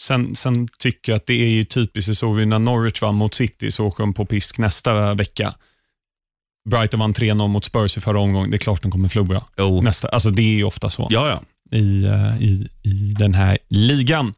[0.00, 3.14] sen, sen tycker jag att det är ju typiskt, det såg vi när Norwich vann
[3.14, 5.54] mot City, så åker de på pisk nästa vecka.
[6.70, 9.40] Brighton vann 3-0 mot Spurs i förra omgången, det är klart de kommer förlora.
[9.58, 9.80] Jo.
[9.82, 11.06] Nästa, alltså det är ju ofta så.
[11.10, 11.40] Ja, ja.
[11.78, 14.34] i, eh, i, i den här ligan.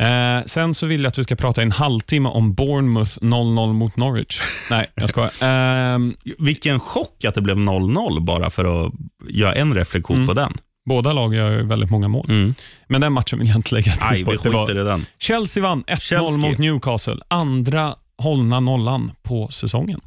[0.00, 3.96] Eh, sen så vill jag att vi ska prata en halvtimme om Bournemouth 0-0 mot
[3.96, 4.40] Norwich.
[4.70, 5.30] Nej, jag skojar.
[5.42, 8.92] Ehm, Vilken chock att det blev 0-0 bara för att
[9.28, 10.28] göra en reflektion Mm.
[10.28, 10.52] på den.
[10.88, 12.26] båda lag gör väldigt många mål.
[12.28, 12.54] Mm.
[12.88, 14.32] Men den matchen vill jag inte lägga tid på.
[14.42, 15.06] Det var, den.
[15.18, 16.36] Chelsea vann 1-0 Chelsea.
[16.38, 17.16] mot Newcastle.
[17.28, 20.00] Andra hållna nollan på säsongen.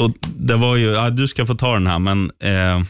[0.00, 2.82] Och det var ju, ja, du ska få ta den här, men eh,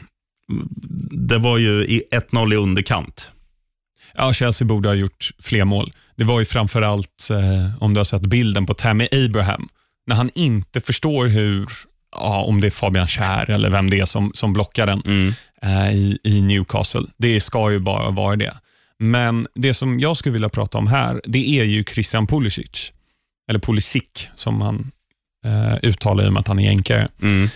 [1.11, 3.31] det var ju i 1-0 i underkant.
[4.14, 5.92] Ja, Chelsea borde ha gjort fler mål.
[6.16, 9.69] Det var ju framförallt, eh, om du har sett bilden på Tammy Abraham,
[10.07, 11.69] när han inte förstår hur,
[12.16, 15.33] ja, om det är Fabian Schär eller vem det är som, som blockar den Mm.
[15.62, 17.03] eh, i, i Newcastle.
[17.16, 18.55] Det ska ju bara vara det.
[18.99, 22.92] Men det som jag skulle vilja prata om här, det är ju Christian Pulisic.
[23.49, 24.90] Eller Pulisic, som han
[25.47, 27.09] eh, uttalar i och med att han är jänkare.
[27.23, 27.49] Mm.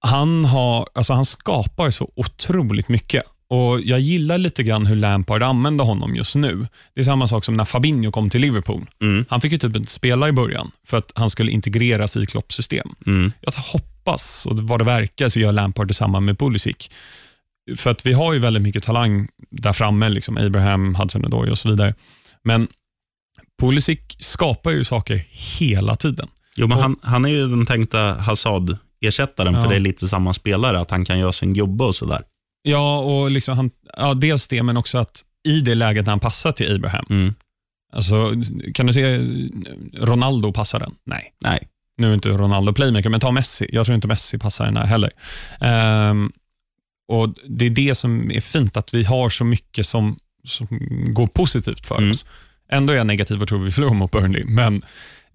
[0.00, 5.42] Han, har, alltså han skapar så otroligt mycket och jag gillar lite grann hur Lampard
[5.42, 6.66] använder honom just nu.
[6.94, 8.86] Det är samma sak som när Fabinho kom till Liverpool.
[9.02, 9.24] Mm.
[9.28, 12.54] Han fick ju typ inte spela i början för att han skulle integreras i Klopps
[12.54, 12.88] system.
[13.06, 13.32] Mm.
[13.40, 16.90] Jag hoppas, och vad det verkar, så gör Lampard detsamma med Pulisic.
[17.76, 21.68] För att vi har ju väldigt mycket talang där framme, liksom Abraham, Hudson-Odoi och så
[21.68, 21.94] vidare.
[22.44, 22.68] Men
[23.60, 26.28] Pulisic skapar ju saker hela tiden.
[26.56, 29.62] Jo, men Och- han, han är ju den tänkta Hazard-ersättaren, Ja.
[29.62, 32.22] för det är lite samma spelare, att han kan göra sin gubbe och sådär.
[32.62, 36.20] Ja, och liksom han, ja, dels det, men också att i det läget när han
[36.20, 37.34] passar till Abraham, Mm.
[37.92, 38.32] alltså,
[38.74, 39.18] kan du se
[39.94, 40.94] Ronaldo passar den?
[41.04, 41.32] Nej.
[41.40, 41.68] Nej.
[41.98, 43.68] Nu är inte Ronaldo playmaker, men ta Messi.
[43.72, 45.10] Jag tror inte Messi passar den här heller.
[45.60, 46.32] Ehm,
[47.08, 50.66] och Det är det som är fint, att vi har så mycket som, som
[51.14, 52.10] går positivt för Mm.
[52.10, 52.26] oss.
[52.70, 54.82] Ändå är jag negativ och tror vi förlorar mot Burnley, men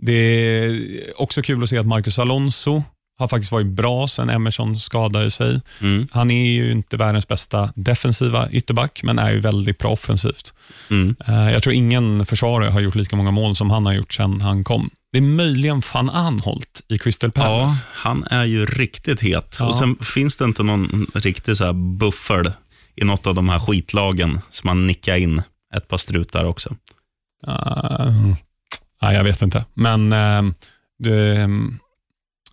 [0.01, 2.83] det är också kul att se att Marcus Alonso
[3.19, 5.61] har faktiskt varit bra sen Emerson skadade sig.
[5.81, 6.07] Mm.
[6.11, 10.53] Han är ju inte världens bästa defensiva ytterback, men är ju väldigt bra offensivt.
[10.89, 11.15] Mm.
[11.27, 14.41] Eh, Jag tror ingen försvarare har gjort lika många mål som han har gjort sen
[14.41, 14.89] han kom.
[15.11, 17.85] Det är möjligen van Anholt i Crystal Ja, Palace.
[17.93, 19.55] han är ju riktigt het.
[19.59, 19.67] Ja.
[19.67, 22.51] Och Sen finns det inte någon riktig så här buffel
[22.95, 25.41] i något av de här skitlagen som man nickar in
[25.75, 26.75] ett par strutar också.
[27.47, 28.33] Uh,
[29.01, 30.41] nej, jag vet inte, men eh,
[31.03, 31.49] det,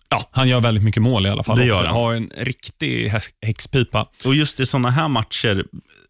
[0.09, 1.57] ja, han gör väldigt mycket mål i alla fall.
[1.57, 1.93] Det gör han.
[1.95, 4.07] Har en riktig häx- häxpipa.
[4.25, 5.65] Och just i sådana här matcher,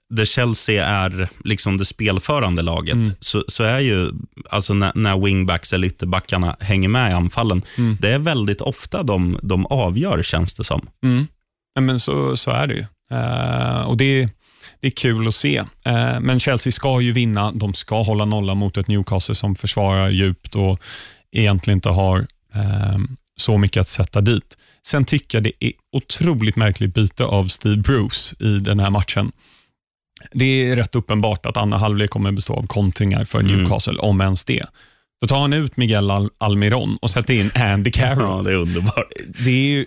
[0.09, 3.11] där Chelsea är liksom det spelförande laget, Mm.
[3.19, 4.11] så, så är ju,
[4.49, 7.97] alltså när, när wingbacks eller ytterbackarna hänger med i anfallen, Mm.
[8.01, 10.87] det är väldigt ofta de, de avgör, känns det som.
[11.03, 11.27] Mm.
[11.75, 12.85] Ja, men så, så är det ju.
[13.11, 14.29] Eh, och det,
[14.81, 15.57] det är kul att se.
[15.85, 17.51] Eh, men Chelsea ska ju vinna.
[17.51, 20.79] De ska hålla nolla mot ett Newcastle som försvarar djupt och
[21.31, 22.19] egentligen inte har
[22.55, 22.97] eh,
[23.35, 24.57] så mycket att sätta dit.
[24.87, 29.31] Sen tycker jag det är otroligt märkligt byte av Steve Bruce i den här matchen.
[30.31, 33.51] Det är rätt uppenbart att andra halvlek kommer bestå av kontringar för Mm.
[33.57, 34.65] Newcastle, om ens det.
[35.21, 38.37] Då tar han ut Miguel Al- Almiron och sätter in Andy Carroll.
[38.37, 39.11] Ja, det är underbart.
[39.45, 39.85] Det är ju,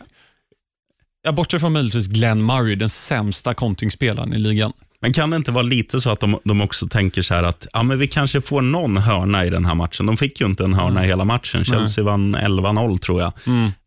[1.22, 4.72] ja, bortsett från möjligtvis Glenn Murray, den sämsta kontringsspelaren i ligan.
[5.00, 7.66] Men kan det inte vara lite så att de, de också tänker så här att
[7.72, 10.06] ja, men vi kanske får någon hörna i den här matchen.
[10.06, 11.64] De fick ju inte en hörna i hela matchen.
[11.64, 13.32] Chelsea vann 11-0 tror jag.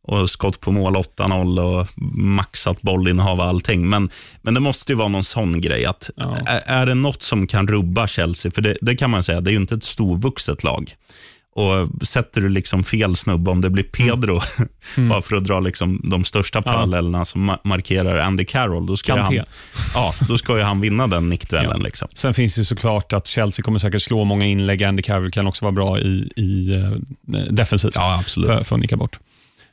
[0.04, 3.90] Och skott på mål 8-0 och maxat bollinnehav och allting.
[3.90, 4.10] Men,
[4.42, 5.86] men det måste ju vara någon sån grej.
[5.86, 6.38] att Ja.
[6.46, 9.50] är, är det något som kan rubba Chelsea, för det, det kan man säga, det
[9.50, 10.96] är ju inte ett storvuxet lag.
[11.56, 14.42] Och Sätter du liksom fel snubbe, om det blir Pedro,
[15.10, 19.20] bara för att dra liksom de största parallellerna som ma- markerar Andy Carroll, då ska,
[19.22, 19.40] han,
[19.94, 21.78] ja, då ska ju han vinna den nickduellen.
[21.78, 21.84] Ja.
[21.84, 22.08] Liksom.
[22.14, 24.84] Sen finns det såklart att Chelsea kommer säkert slå många inlägg.
[24.84, 28.48] Andy Carroll kan också vara bra i, i eh, defensivt Ja, absolut.
[28.48, 29.20] för, för att nicka bort.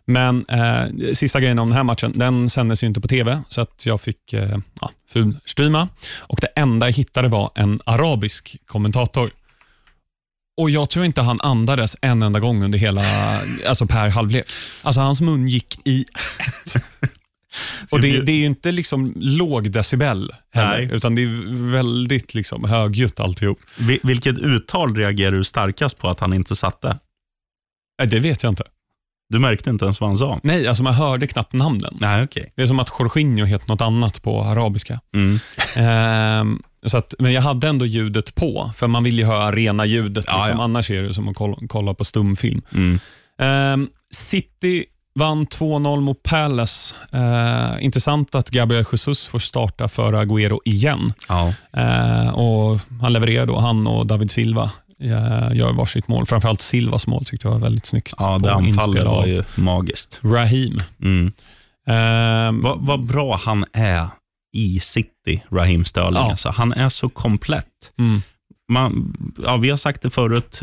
[0.06, 3.60] Men eh, sista grejen om den här matchen, den sändes ju inte på TV, så
[3.60, 5.88] att jag fick eh, ja, fulstreama.
[6.20, 9.30] Och det enda jag hittade var en arabisk kommentator.
[10.56, 13.02] Och Jag tror inte han andades en enda gång under hela,
[13.66, 14.44] alltså per halvlek.
[14.82, 16.04] Alltså hans mun gick i
[16.38, 16.74] ett.
[17.90, 20.88] Och det, det är inte liksom låg decibel heller, Nej.
[20.92, 23.58] utan det är väldigt liksom högljutt alltihop.
[23.78, 26.98] Vi- Vilket uttal reagerar du starkast på att han inte satte?
[28.06, 28.64] Det vet jag inte.
[29.32, 30.40] Du märkte inte ens vad han sa?
[30.42, 31.96] Nej, alltså man hörde knappt namnen.
[32.00, 32.52] Nej, okej.
[32.56, 35.00] Det är som att Jorginho heter något annat på arabiska.
[35.14, 35.38] Mm.
[35.76, 39.86] Ehm, så att, men jag hade ändå ljudet på, för man vill ju höra rena
[39.86, 40.24] ljudet.
[40.28, 40.58] Ja, liksom.
[40.58, 40.64] ja.
[40.64, 42.62] Annars är det som att kolla, kolla på stumfilm.
[42.74, 42.98] Mm.
[43.38, 46.94] Ehm, City vann 2-0 mot Palace.
[47.12, 51.12] Ehm, intressant att Gabriel Jesus får starta för Agüero igen.
[51.28, 51.54] Ja.
[51.72, 54.70] Ehm, och Han levererar då, han och David Silva
[55.02, 56.26] eh, gör varsitt mål.
[56.26, 58.14] Framförallt Silvas mål tyckte jag var väldigt snyggt.
[58.18, 60.20] ja, det anfallet var ju magiskt.
[60.22, 60.78] Raheem.
[61.02, 61.32] Mm.
[61.86, 64.06] Ehm, Vad, vad bra han är
[64.54, 66.14] i City, Raheem Sterling.
[66.14, 66.30] Ja.
[66.30, 67.66] Alltså, han är så komplett.
[67.98, 68.22] mm.
[68.72, 70.62] Man, ja, vi har sagt det förut,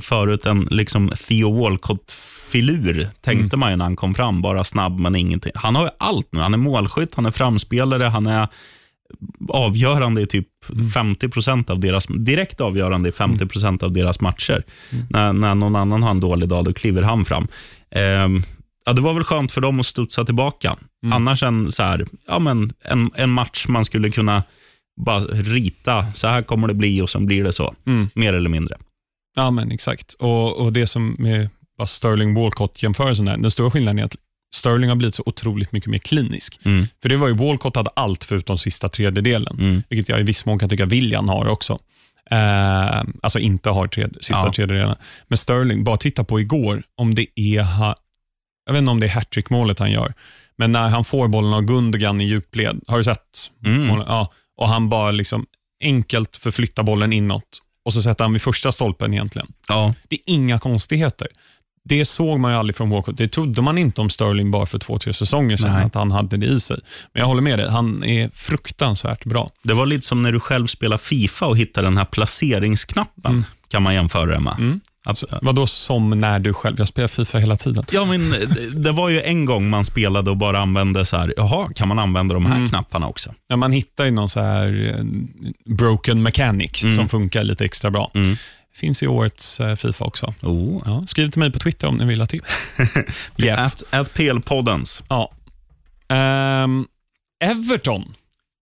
[0.00, 4.42] förut en liksom Theo Walcott-filur tänkte man ju när han kom fram.
[4.42, 5.52] Bara snabb men ingenting.
[5.54, 6.40] Han har ju allt nu.
[6.40, 8.48] Han är målskytt, han är framspelare, han är
[9.48, 10.48] avgörande i typ
[10.94, 14.64] 50 procent av deras, direkt avgörande i 50 procent av deras matcher.
[15.10, 17.48] När, när någon annan har en dålig dag, då kliver han fram.
[17.90, 18.42] Ehm,
[18.86, 20.76] ja, det var väl skönt för dem att studsa tillbaka.
[21.12, 24.42] Annars en, så här, ja, men en, en match man skulle kunna
[24.96, 27.74] bara rita, så här kommer det bli och sen blir det så.
[27.86, 28.08] Mm.
[28.14, 28.76] Mer eller mindre.
[29.36, 30.12] Ja, men exakt.
[30.12, 34.16] Och, och Det som med bara Sterling Walcott-jämförelsen, är, den stora skillnaden är att
[34.54, 36.58] Sterling har blivit så otroligt mycket mer klinisk.
[36.64, 36.86] Mm.
[37.02, 39.82] För det var ju Walcott hade allt förutom sista tredjedelen, Mm.
[39.88, 41.78] vilket jag i viss mån kan tycka William har också.
[42.30, 44.52] Eh, alltså inte har tred, sista Ja.
[44.52, 44.96] tredjedelen.
[45.28, 47.96] Men Sterling, bara titta på igår, om det är, ha,
[48.66, 50.14] jag vet inte om det är hattrick-målet han gör,
[50.56, 53.50] men när han får bollen av Gundogan i djupled, har du sett?
[53.66, 53.86] Mm.
[54.06, 55.46] Ja, och han bara liksom
[55.84, 59.48] enkelt förflyttar bollen inåt och så sätter han vid första stolpen egentligen.
[59.68, 59.94] Ja.
[60.08, 61.28] Det är inga konstigheter.
[61.88, 63.16] Det såg man ju aldrig från Walcott.
[63.16, 65.84] Det trodde man inte om Sterling bara för två, tre säsonger sedan, Nej.
[65.84, 66.78] att han hade det i sig.
[67.12, 69.48] Men jag håller med dig, han är fruktansvärt bra.
[69.62, 73.82] Det var lite som när du själv spelar Fifa och hittar den här placeringsknappen, kan
[73.82, 74.54] man jämföra det med.
[74.58, 74.80] Mm.
[75.06, 77.84] Att, Vad då som när du själv, jag spelar Fifa hela tiden.
[77.92, 81.34] ja, men det- det var ju en gång man spelade och bara använde så här,
[81.36, 82.68] jaha, kan man använda de här Mm.
[82.68, 83.34] knapparna också?
[83.48, 85.04] Ja, man hittar ju någon så här eh,
[85.74, 86.96] broken mechanic Mm.
[86.96, 88.10] som funkar lite extra bra.
[88.14, 88.36] Mm.
[88.76, 90.34] Finns i årets eh, Fifa också.
[90.42, 90.82] Oh.
[90.86, 92.54] Ja, skriv till mig på Twitter om ni vill ha tips.
[93.36, 93.58] Jeff.
[93.58, 95.02] At, at PL-poddens.
[95.08, 95.32] Ja.
[96.08, 96.86] Ehm,
[97.44, 98.14] Everton.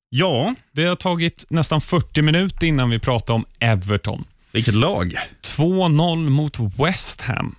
[0.09, 4.25] Ja, Det har tagit nästan 40 minuter innan vi pratar om Everton.
[4.53, 5.15] vilket lag.
[5.57, 7.55] 2-0 mot West Ham.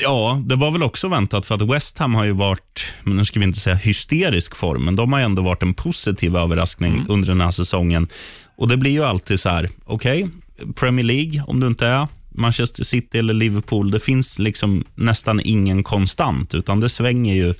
[0.00, 3.24] Ja, det var väl också väntat för att West Ham har ju varit, men nu
[3.24, 7.04] ska vi inte säga hysterisk form, men de har ju ändå varit en positiv överraskning
[7.08, 8.08] under den här säsongen.
[8.56, 10.28] Och det blir ju alltid så här, okej,
[10.74, 15.82] Premier League, om du inte är Manchester City eller Liverpool, det finns liksom nästan ingen
[15.82, 17.54] konstant, utan det svänger ju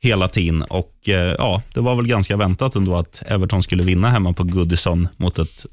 [0.00, 0.62] hela tiden.
[0.62, 4.44] Och eh, ja, Det var väl ganska väntat ändå att Everton skulle vinna hemma på
[4.44, 5.66] Goodison mot ett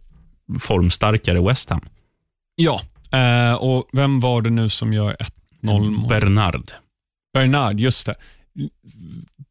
[0.59, 1.81] formstarkare West Ham.
[2.55, 2.81] Ja,
[3.11, 5.15] eh, och vem var det nu som gör
[5.61, 6.09] 1-0 mål?
[6.09, 6.71] Bernard.
[7.33, 8.15] Bernard, just det.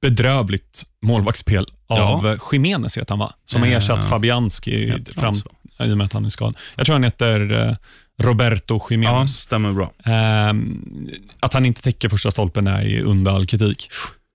[0.01, 2.37] bedrövligt målvaktsspel av Ja.
[2.53, 3.33] Jiménez, heter han va?
[3.45, 5.41] Som har Eh, ersatt Fabianski fram?
[5.85, 6.57] I och med att han är skadad.
[6.77, 7.75] Jag tror han heter eh,
[8.19, 9.37] Roberto Ja, Jiménez.
[9.37, 9.93] stämmer bra.
[10.05, 10.85] Ehm,
[11.41, 13.91] att han inte täcker första stolpen är under all kritik.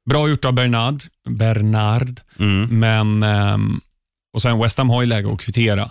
[0.09, 0.95] Bra gjort av Bernard,
[1.29, 2.79] Bernard Mm.
[2.79, 3.79] men ehm,
[4.33, 5.81] och sen West Ham har ju läge att kvittera.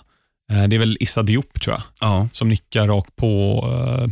[0.53, 2.29] Eh, det är väl Issa Diop, tror jag, Ja.
[2.33, 4.09] som nickar rakt på eh,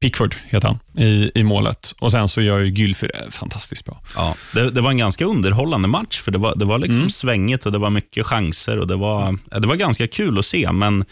[0.00, 1.94] Pickford, heter han, i, i målet.
[2.00, 4.02] Och Sen så gör ju Gylfi det fantastiskt bra.
[4.16, 7.10] Ja, det, det var en ganska underhållande match, för det var, det var liksom Mm.
[7.10, 10.72] svängigt och det var mycket chanser och det var, det var ganska kul att se,
[10.72, 11.04] men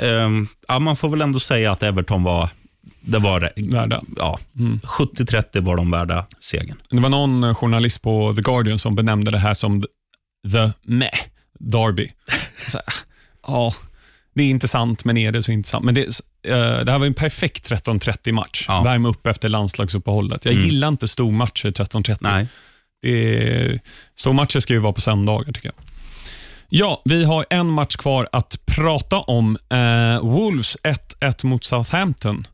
[0.00, 2.48] ehm, ja, man får väl ändå säga att Everton var,
[3.00, 4.02] det var Värda.
[4.16, 4.80] ja, Mm.
[4.84, 6.76] 70-30 var de värda segern.
[6.90, 9.82] Det var någon eh, journalist på The Guardian som benämnde det här som
[10.52, 11.10] the meh
[11.58, 12.08] derby.
[13.46, 13.74] Ja,
[14.34, 15.84] det är inte sant, men är det så inte sant?
[15.84, 18.64] Men det, eh, det här var en perfekt 13.30 match.
[18.68, 18.82] Ja.
[18.82, 20.44] Värma upp efter landslagsuppehållet.
[20.44, 20.66] Jag Mm.
[20.66, 22.16] gillar inte stormatcher 13.30.
[22.20, 22.46] Nej.
[23.02, 23.78] Det
[24.16, 25.74] stormatcher ska ju vara på söndagar, tycker jag.
[26.68, 29.56] Ja, vi har en match kvar att prata om.
[29.70, 32.46] Eh, Wolves 1-1 mot Southampton.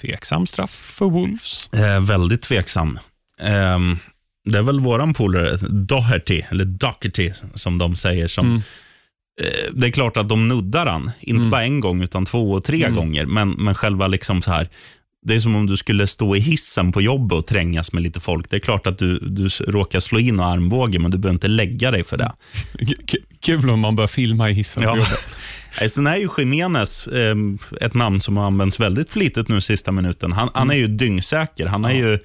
[0.00, 1.68] Tveksam straff för Wolves.
[1.72, 2.98] Eh, väldigt tveksam.
[3.40, 3.98] Ehm,
[4.44, 8.28] det är väl våran polare Doherty, eller Doherty som de säger.
[8.28, 8.62] Som, Mm.
[9.40, 11.50] Eh, det är klart att de nuddar han, inte Mm.
[11.50, 12.96] bara en gång utan två och tre Mm.
[12.96, 13.26] gånger.
[13.26, 14.68] Men, men själva liksom så här,
[15.26, 18.20] det är som om du skulle stå i hissen på jobbet och trängas med lite
[18.20, 18.50] folk.
[18.50, 21.48] Det är klart att du, du råkar slå in och armbåge, men du behöver inte
[21.48, 22.32] lägga dig för det.
[23.10, 24.90] K- Kul om man bör filma i hissen Ja.
[24.90, 25.36] på jobbet.
[25.90, 27.34] Sen är ju Jiménez eh,
[27.80, 30.32] ett namn som har använts väldigt flitigt nu sista minuten.
[30.32, 31.66] Han, han är ju dyngsäker.
[31.66, 32.18] Han är ju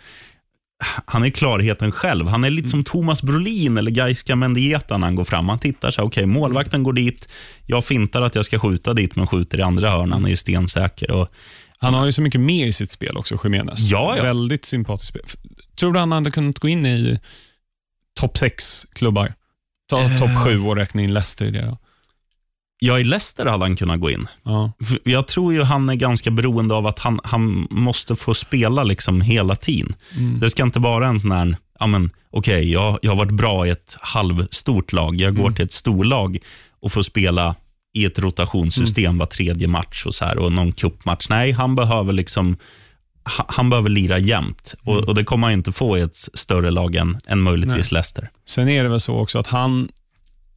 [1.06, 2.28] han är klarheten själv.
[2.28, 5.50] Han är lite som Thomas Brolin eller Gaiska Mendieta när han går fram.
[5.50, 7.28] Han tittar så här, okej, målvakten går dit.
[7.66, 10.12] Jag fintar att jag ska skjuta dit, men skjuter i andra hörnan.
[10.12, 11.12] Han är ju stensäker.
[11.12, 11.28] Och,
[11.78, 13.80] Han har ju så mycket mer i sitt spel också, Jiménez.
[13.80, 14.24] Ja, ja.
[14.24, 15.24] Väldigt sympatiskt spel.
[15.76, 17.20] Tror du han hade kunnat gå in i
[18.20, 19.34] topp sex klubbar?
[19.90, 20.18] Ta Eh.
[20.18, 21.78] topp sju och räkna in Leicester i det då.
[22.86, 24.28] Ja, i Leicester hade han kunnat gå in.
[24.44, 24.72] Ja.
[25.04, 29.22] Jag tror ju han är ganska beroende av att han, han måste få spela liksom
[29.22, 29.96] hela tiden.
[30.18, 30.40] Mm.
[30.40, 33.68] Det ska inte vara en sån här, ja men okej, jag, jag har varit bra
[33.68, 35.16] i ett halvstort lag.
[35.22, 35.56] Jag går Mm.
[35.56, 36.38] till ett storlag
[36.82, 37.56] och får spela
[37.94, 39.18] i ett rotationssystem Mm.
[39.18, 41.30] var tredje match och så här och någon cupmatch.
[41.30, 42.58] Nej, han behöver liksom
[43.38, 45.06] ha- han behöver lira jämt och, Mm.
[45.06, 47.96] och det kommer han inte få i ett större lag än, än möjligtvis Nej.
[47.98, 48.30] Leicester.
[48.48, 49.90] Sen är det väl så också att han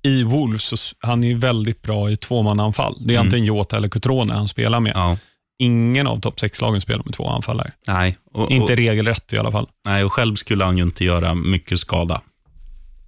[0.08, 2.94] i Wolves, han är väldigt bra i tvåmananfall.
[3.00, 3.26] Det är Mm.
[3.26, 4.92] antingen Jota eller Cutrone han spelar med.
[4.94, 5.16] Ja.
[5.58, 7.72] Ingen av topp sex-lagen spelar med två anfallare.
[7.86, 9.66] Nej, och, Inte och, regelrätt i alla fall.
[9.84, 12.20] nej, och själv skulle han ju inte göra mycket skada.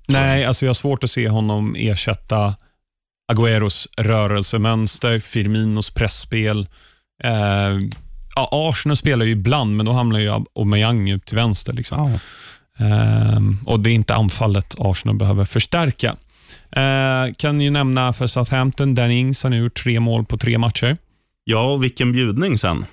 [0.08, 2.54] Nej, alltså jag har svårt att se honom ersätta
[3.32, 6.66] Agüeros rörelsemönster, Firminos pressspel.
[7.24, 7.78] Eh,
[8.36, 11.72] ja, Arsenal spelar ju ibland, men då hamnar ju Aubameyang ut till vänster.
[11.72, 12.18] Liksom.
[12.78, 16.16] Eh, och Det är inte anfallet Arsenal behöver förstärka.
[16.72, 20.58] Eh, kan ju nämna för Southampton, Danny Ings har nu gjort tre mål på tre
[20.58, 20.96] matcher.
[21.44, 22.84] Ja, och vilken bjudning sen.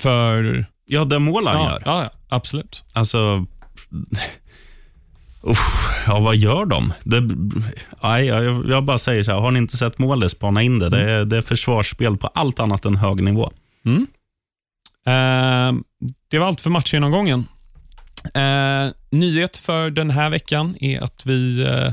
[0.00, 1.82] För, Ja, det mål han ja, gör.
[1.84, 2.84] ja, absolut.
[2.92, 3.46] Alltså,
[5.46, 6.92] usch, ja, vad gör de?
[7.02, 7.20] Det,
[8.02, 10.88] nej, jag, jag bara säger så här, har ni inte sett målet, spana in det.
[10.88, 13.50] Det är, det är försvarsspel på allt annat än hög nivå.
[13.84, 14.06] Mm.
[15.06, 15.80] Eh,
[16.30, 17.44] det var allt för matchgenomgången.
[18.34, 21.92] Eh, nyhet för den här veckan är att vi eh,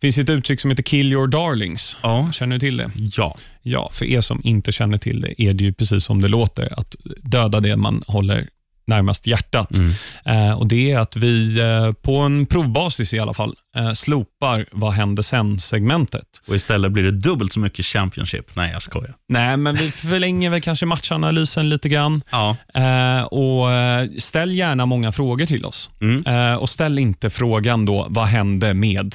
[0.00, 1.96] finns ett uttryck som heter kill your darlings.
[2.02, 2.90] Ja, Känner du till det?
[3.16, 3.36] ja.
[3.62, 6.78] Ja, för er som inte känner till det är det ju precis som det låter,
[6.80, 8.48] att döda det man håller
[8.90, 9.70] närmast hjärtat.
[9.78, 9.92] Mm.
[10.24, 14.66] Eh, och Det är att vi eh, på en provbasis i alla fall eh, slopar
[14.72, 16.26] vad händer sen-segmentet.
[16.46, 18.56] Och istället blir det dubbelt så mycket Championship.
[18.56, 19.14] Nej, jag skojar.
[19.28, 22.20] Nej, men vi förlänger väl kanske matchanalysen lite grann.
[22.30, 22.56] Ja.
[22.74, 25.90] Eh, och eh, Ställ gärna många frågor till oss.
[26.00, 26.26] Mm.
[26.26, 29.14] Eh, och ställ inte frågan då, vad hände med?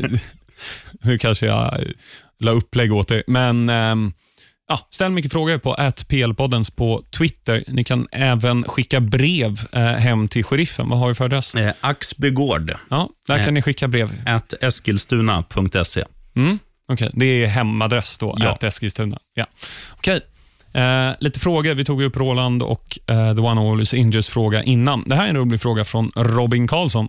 [1.02, 1.80] nu kanske jag
[2.40, 4.12] la upplägg åt det, men ehm,
[4.70, 7.64] ja, ställ mycket frågor på @plpoddens på Twitter.
[7.66, 10.88] Ni kan även skicka brev eh, hem till sheriffen.
[10.88, 11.54] Vad har vi för adress?
[11.54, 13.44] Eh, Axbygård, Ja, där Eh.
[13.44, 14.10] kan ni skicka brev.
[14.60, 16.04] eskilstuna.se.
[16.36, 16.58] Mm.
[16.88, 18.58] Okej, Det är hemadress då, Ja.
[18.62, 19.18] Eskilstuna.
[19.34, 19.46] Ja.
[19.96, 20.20] Okej.
[20.72, 21.74] Eh, lite frågor.
[21.74, 25.04] Vi tog upp Roland och eh, The One Always Injures fråga innan.
[25.06, 27.08] Det här är en rolig fråga från Robin Karlsson.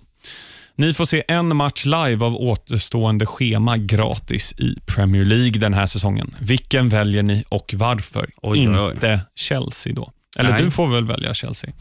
[0.76, 5.86] Ni får se en match live av återstående schema gratis i Premier League den här
[5.86, 6.36] säsongen.
[6.40, 8.30] Vilken väljer ni och varför?
[8.42, 8.92] Oj, oj, oj.
[8.94, 10.12] Inte Chelsea då.
[10.40, 10.64] Eller Nej.
[10.64, 11.72] du får väl välja Chelsea.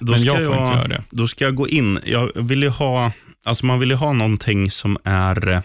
[0.00, 1.02] Då Men jag får inte göra det.
[1.10, 1.98] Då ska jag gå in.
[2.04, 3.12] Jag vill ju ha,
[3.44, 5.62] alltså man vill ju ha någonting som är...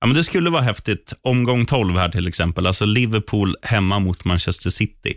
[0.00, 1.12] Ja, men det skulle vara häftigt.
[1.22, 2.66] Omgång 12 här till exempel.
[2.66, 5.14] Alltså Liverpool hemma mot Manchester City.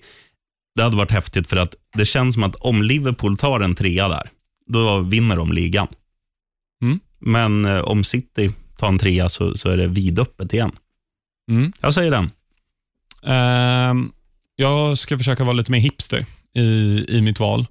[0.76, 4.08] Det hade varit häftigt för att det känns som att om Liverpool tar en trea
[4.08, 4.30] där,
[4.68, 5.88] då vinner de ligan.
[7.22, 10.72] Men eh, om City tar en trea så, så är det vidöppet igen.
[11.52, 11.74] Mm.
[11.82, 12.32] Jag säger den.
[13.24, 14.12] Ehm,
[14.56, 17.66] jag ska försöka vara lite mer hipster i, i mitt val.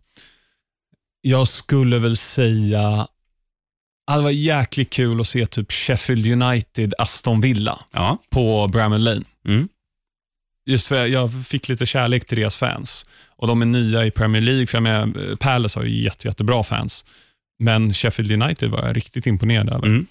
[1.20, 3.06] Jag skulle väl säga
[4.06, 8.18] att det var jäkligt kul att se typ Sheffield United, Aston Villa Ja.
[8.30, 9.22] på Bramall Lane.
[9.48, 9.68] Mm.
[10.66, 13.06] Just för jag fick lite kärlek till deras fans.
[13.28, 16.64] Och De är nya i Premier League, för jag menar, Palace har ju jätte, jättebra
[16.64, 17.04] fans.
[17.60, 19.86] Men Sheffield United var jag riktigt imponerad över.
[19.86, 20.06] Mm.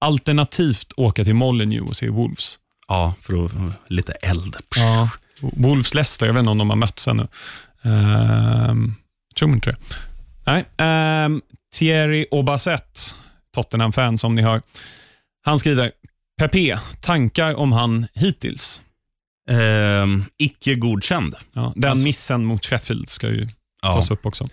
[0.00, 2.58] Alternativt åka till Molineux och se Wolves.
[2.88, 3.52] Ja, för att,
[3.88, 4.56] lite eld.
[4.76, 5.10] Ja.
[5.40, 7.26] Wolves Leicester, jag vet inte om de har mötts ännu.
[7.82, 8.94] Ehm,
[9.38, 9.76] tror inte det.
[10.46, 10.64] Nej.
[11.26, 11.42] Um,
[11.78, 13.14] Thierry Aubasset,
[13.54, 14.62] Tottenham-fan som ni hör.
[15.42, 15.92] Han skriver,
[16.38, 18.82] Pepe, tankar om han hittills?
[19.50, 21.34] Ehm, icke godkänd.
[21.52, 23.48] Ja, den Alltså- missen mot Sheffield ska ju
[23.82, 23.92] Ja.
[23.92, 24.48] tas upp också.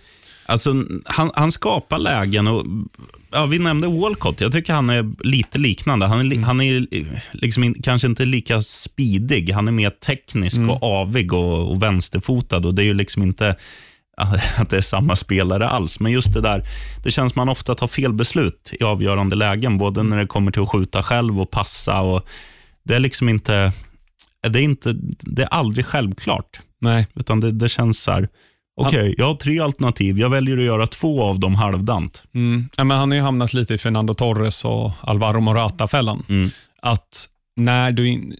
[0.48, 0.74] Alltså,
[1.04, 2.66] han, han skapar lägen och
[3.30, 4.40] ja, vi nämnde Walcott.
[4.40, 6.06] Jag tycker han är lite liknande.
[6.06, 6.86] Han är, li, han är
[7.32, 9.50] liksom in, kanske inte lika speedig.
[9.50, 12.66] Han är mer teknisk och avig och, och vänsterfotad.
[12.66, 13.56] Och Det är ju liksom inte
[14.58, 16.00] att det är samma spelare alls.
[16.00, 16.62] Men just det där,
[17.04, 19.78] det känns som man ofta tar fel beslut i avgörande lägen.
[19.78, 22.00] Både när det kommer till att skjuta själv och passa.
[22.00, 22.26] Och
[22.82, 23.72] det är liksom inte,
[24.48, 26.60] det är inte, det är aldrig självklart.
[26.80, 27.06] Nej.
[27.14, 28.28] Utan det, det känns så här,
[28.76, 30.18] okej, jag har tre alternativ.
[30.18, 32.22] Jag väljer att göra två av dem halvdant.
[32.34, 32.68] Mm.
[32.76, 36.22] Ja, men han har ju hamnat lite i Fernando Torres och Alvaro Morata-fällan.
[36.28, 36.48] Mm.
[36.82, 38.34] Att när du in...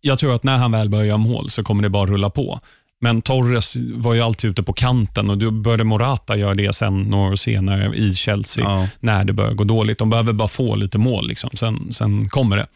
[0.00, 2.60] Jag tror att när han väl börjar göra mål så kommer det bara rulla på.
[3.00, 7.02] Men Torres var ju alltid ute på kanten och då började Morata göra det sen
[7.02, 8.88] några år senare i Chelsea, Ja.
[9.00, 9.98] när det börjar gå dåligt.
[9.98, 11.50] De behöver bara få lite mål, liksom.
[11.54, 12.66] sen, sen kommer det.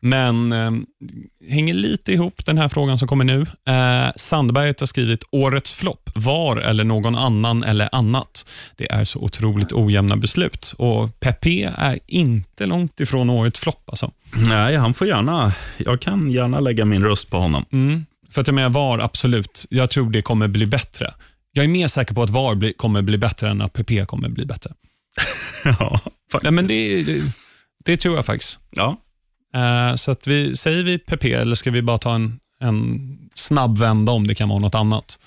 [0.00, 0.70] Men eh,
[1.48, 3.46] hänger lite ihop den här frågan som kommer nu.
[3.66, 8.46] Eh, Sandberget har skrivit årets flopp, VAR eller någon annan eller annat.
[8.76, 13.82] Det är så otroligt ojämna beslut och Pepe är inte långt ifrån årets flopp.
[13.86, 14.10] Alltså.
[14.48, 17.64] Nej, han får gärna, jag kan gärna lägga min röst på honom.
[17.72, 18.06] Mm.
[18.30, 19.66] För att jag menar VAR, absolut.
[19.70, 21.10] Jag tror det kommer bli bättre.
[21.52, 24.28] Jag är mer säker på att VAR bli, kommer bli bättre än att PP kommer
[24.28, 24.70] bli bättre.
[25.64, 26.00] ja,
[26.42, 27.32] Nej, men det, det,
[27.84, 28.58] det tror jag faktiskt.
[28.70, 28.96] ja.
[29.54, 33.00] Eh, så att vi, säger vi PP eller ska vi bara ta en, en
[33.34, 35.18] snabb vända om det kan vara något annat?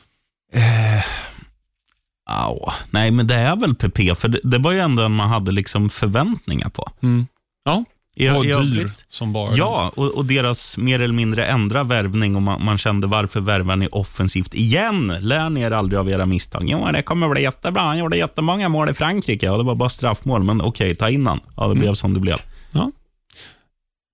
[2.30, 2.72] Au.
[2.92, 5.52] Nej, men det är väl PP, för det, det var ju ändå en man hade
[5.52, 6.90] liksom förväntningar på.
[7.04, 7.28] Mm.
[7.64, 7.84] Ja,
[8.16, 12.42] I, och dyr som bara Ja, och, och deras mer eller mindre ändra värvning och
[12.42, 15.16] man, man kände varför värvar ni offensivt igen?
[15.20, 16.64] Lär ni er aldrig av era misstag?
[16.66, 17.82] Jo, det kommer bli jättebra.
[17.82, 19.46] Han gjorde jättemånga mål i Frankrike.
[19.46, 21.40] Ja, det var bara straffmål, men okej, ta in han.
[21.58, 22.38] Ja, det blev som det blev.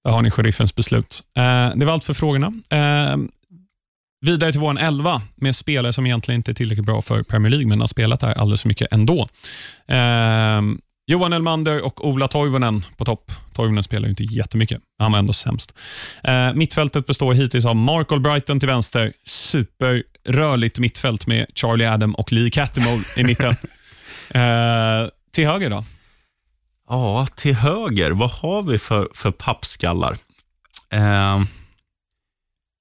[0.03, 1.23] Där har ni sheriffens beslut.
[1.37, 2.53] Eh, det var allt för frågorna.
[2.69, 3.17] Eh,
[4.25, 7.67] vidare till vår elva med spelare som egentligen inte är tillräckligt bra för Premier League,
[7.67, 9.27] men har spelat här alldeles för mycket ändå.
[9.87, 10.61] Eh,
[11.07, 13.31] Johan Elmander och Ola Toivonen på topp.
[13.53, 15.73] Toivonen spelar ju inte jättemycket, han var ändå sämst.
[16.23, 22.31] Eh, mittfältet består hittills av Mark Albrighton till vänster, superrörligt mittfält med Charlie Adam och
[22.31, 23.55] Lee Cattermole i mitten.
[24.31, 25.83] Eh, till höger då?
[26.89, 30.17] Ja, till höger, vad har vi för, för pappskallar?
[30.89, 31.41] Eh,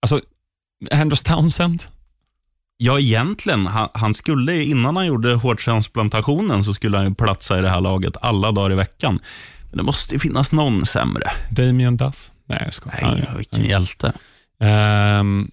[0.02, 0.20] Alltså,
[0.92, 1.82] Andros Townsend?
[2.76, 7.62] ja, egentligen, han, han skulle, innan han gjorde hårtransplantationen, så skulle han ju platsa i
[7.62, 9.18] det här laget alla dagar i veckan.
[9.70, 11.30] Men det måste ju finnas någon sämre.
[11.50, 12.30] Damien Duff?
[12.46, 13.14] Nej, jag skojar.
[13.14, 14.12] Nej, vilken hjälte.
[14.60, 15.50] Ehm,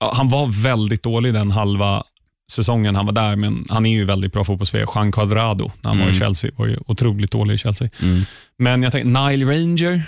[0.00, 2.04] ja, han var väldigt dålig den halva
[2.50, 4.86] säsongen han var där, men han är ju väldigt bra fotbollsspelare.
[4.94, 6.20] Jean Quadrado, när han var i Mm.
[6.20, 7.88] Chelsea, var ju otroligt dålig i Chelsea.
[8.02, 8.20] Mm.
[8.58, 10.02] Men jag tänkte, Nile Ranger?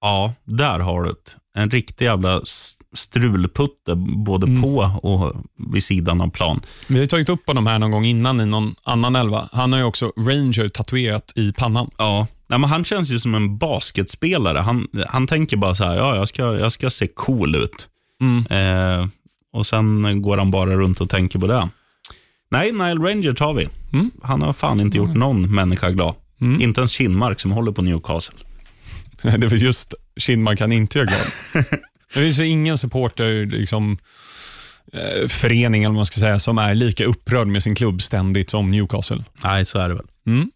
[0.00, 1.60] Ja, där har du det.
[1.60, 2.40] En riktig jävla
[2.94, 4.62] strulputte, både Mm.
[4.62, 5.34] på och
[5.72, 6.60] vid sidan av plan.
[6.88, 9.48] Vi har tagit upp honom här någon gång innan i någon annan elva.
[9.52, 11.90] Han har ju också Ranger tatuerat i pannan.
[11.98, 14.58] Ja, Nej, men han känns ju som en basketspelare.
[14.58, 17.88] Han, han tänker bara så här, ja, jag ska, jag ska se cool ut.
[18.22, 18.46] Mm.
[18.50, 19.08] Eh,
[19.54, 21.68] och sen går han bara runt och tänker på det.
[22.50, 23.68] Nej, Nile Ranger tar vi.
[23.92, 24.10] Mm.
[24.22, 26.14] Han har fan inte gjort någon människa glad.
[26.40, 26.60] Mm.
[26.60, 28.34] Inte ens Kinmark som håller på Newcastle.
[29.22, 31.64] Det är just Kindman kan inte göra glad.
[32.14, 33.98] Det finns väl ingen supporter, liksom,
[34.92, 38.50] eh, förening eller vad man ska säga, som är lika upprörd med sin klubb ständigt
[38.50, 39.24] som Newcastle.
[39.44, 40.06] Nej, så är det väl.
[40.26, 40.50] Mm.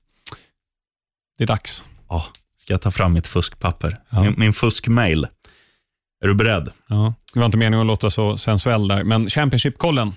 [1.38, 1.84] Det är dags.
[2.08, 2.26] Ja,
[2.58, 3.96] ska jag ta fram mitt fuskpapper?
[4.10, 4.22] Ja.
[4.22, 5.26] Min, min fuskmail.
[6.24, 6.68] Är du beredd?
[6.88, 7.14] Ja.
[7.34, 10.12] Det var inte meningen att låta så sensuell där, men Championship-kollen.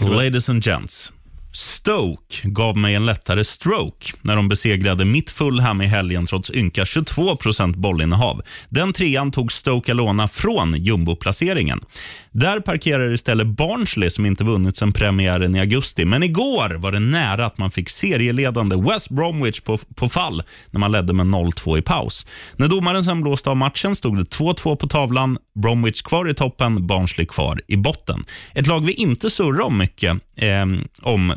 [0.00, 1.12] Ladies and gents.
[1.52, 6.84] Stoke gav mig en lättare stroke när de besegrade mitt Fulham i helgen trots ynka
[6.84, 8.42] 22% bollinnehav.
[8.68, 11.80] Den trean tog Stoke Alona från jumboplaceringen.
[12.34, 16.04] Där parkerar istället Barnsley som inte vunnit sedan premiären i augusti.
[16.04, 20.80] Men igår var det nära att man fick serieledande West Bromwich på, på fall när
[20.80, 22.26] man ledde med 0-2 i paus.
[22.56, 25.38] När domaren sen blåste av matchen stod det 2-2 på tavlan.
[25.54, 28.24] Bromwich kvar i toppen, Barnsley kvar i botten.
[28.54, 30.66] Ett lag vi inte surrar om mycket eh,
[31.02, 31.32] om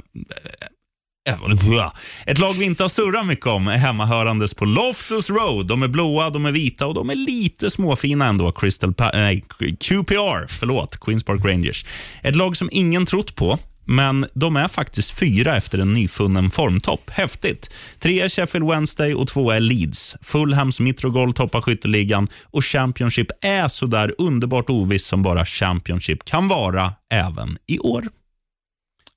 [2.26, 5.68] ett lag vi inte har surrat mycket om är hemmahörandes på Loftus Road.
[5.68, 8.52] De är blåa, de är vita och de är lite småfina ändå.
[8.52, 9.40] Crystal pa äh,
[9.80, 11.86] QPR, förlåt, Queens Park Rangers.
[12.22, 17.10] Ett lag som ingen trott på, men de är faktiskt fyra efter en nyfunnen formtopp.
[17.10, 17.70] Häftigt.
[18.00, 20.16] Tre är Sheffield Wednesday och två är Leeds.
[20.22, 26.48] Fulhams Mitrogol toppar skytteligan och Championship är så där underbart oviss som bara Championship kan
[26.48, 28.08] vara även i år.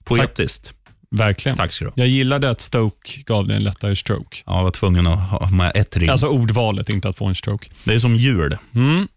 [0.05, 0.80] Poetiskt.
[1.17, 1.57] Verkligen.
[1.57, 1.93] Tack ska du ha.
[1.97, 4.37] Jag gillade att Stoke gav dig en lättare stroke.
[4.47, 6.11] Ja, jag var tvungen att ha med ett rim.
[6.11, 7.69] Alltså ordvalet, inte att få en stroke.
[7.85, 8.57] Det är som jul.
[8.75, 9.09] Mm.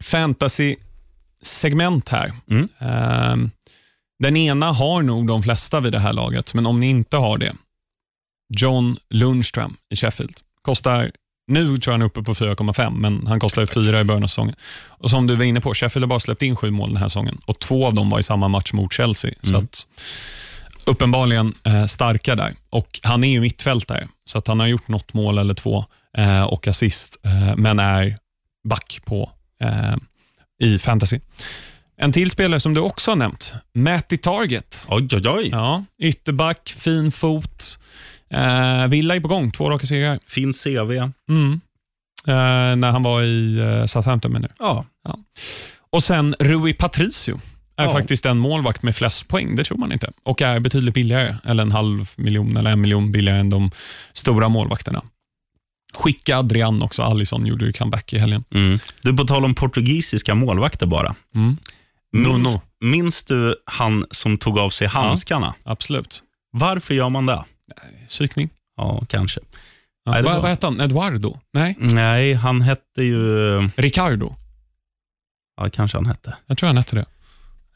[0.00, 2.32] Fantasy-segment här.
[2.50, 2.68] Mm.
[2.78, 3.50] Ehm,
[4.18, 7.38] den ena har nog de flesta vid det här laget, men om ni inte har
[7.38, 7.52] det.
[8.54, 10.36] John Lundström i Sheffield.
[10.62, 11.12] Kostar,
[11.48, 14.26] nu tror jag han är uppe på 4,5, men han kostade 4 i början av
[14.26, 14.54] säsongen.
[14.86, 17.08] Och Som du var inne på, Sheffield har bara släppt in sju mål den här
[17.08, 19.34] säsongen och två av dem var i samma match mot Chelsea.
[19.42, 19.64] Så Mm.
[19.64, 19.86] att,
[20.86, 22.54] uppenbarligen eh, starka där.
[22.70, 25.84] Och Han är ju mittfältare, så att han har gjort något mål eller två
[26.18, 28.16] eh, och assist, eh, men är
[28.68, 29.30] back på
[30.62, 31.20] i fantasy.
[31.98, 34.86] En till spelare som du också har nämnt, Matty Target.
[34.90, 35.48] Oj, oj, oj.
[35.52, 37.78] Ja, ytterback, fin fot.
[38.30, 40.18] Eh, Villa är på gång, två raka segrar.
[40.26, 40.90] Fin CV.
[41.30, 41.60] Mm.
[42.26, 44.54] Eh, när han var i eh, Southampton menar du.
[44.58, 44.84] Ja.
[45.90, 47.40] Och sen Rui Patricio
[47.76, 47.90] är Ja.
[47.92, 49.56] faktiskt den målvakt med flest poäng.
[49.56, 50.10] Det tror man inte.
[50.22, 53.70] Och är betydligt billigare, eller en halv miljon eller en miljon billigare än de
[54.12, 55.02] stora målvakterna.
[55.98, 57.02] Skicka Adrian också.
[57.02, 58.44] Alisson gjorde ju comeback i helgen.
[58.54, 58.78] Mm.
[59.02, 61.14] Du, på tal om portugisiska målvakter bara.
[61.34, 61.56] Mm.
[62.12, 62.60] Minns, Nuno.
[62.80, 65.54] minns du han som tog av sig handskarna?
[65.64, 66.22] Absolut.
[66.52, 67.44] Varför gör man det?
[68.08, 68.50] Psykning.
[68.76, 69.40] Ja, kanske.
[70.04, 70.12] Ja.
[70.12, 70.80] Nej, vad, vad hette han?
[70.80, 71.38] Eduardo?
[71.52, 73.58] Nej, Nej, han hette ju...
[73.76, 74.34] Ricardo.
[75.60, 76.36] Ja, kanske han hette.
[76.46, 77.04] Jag tror han hette det.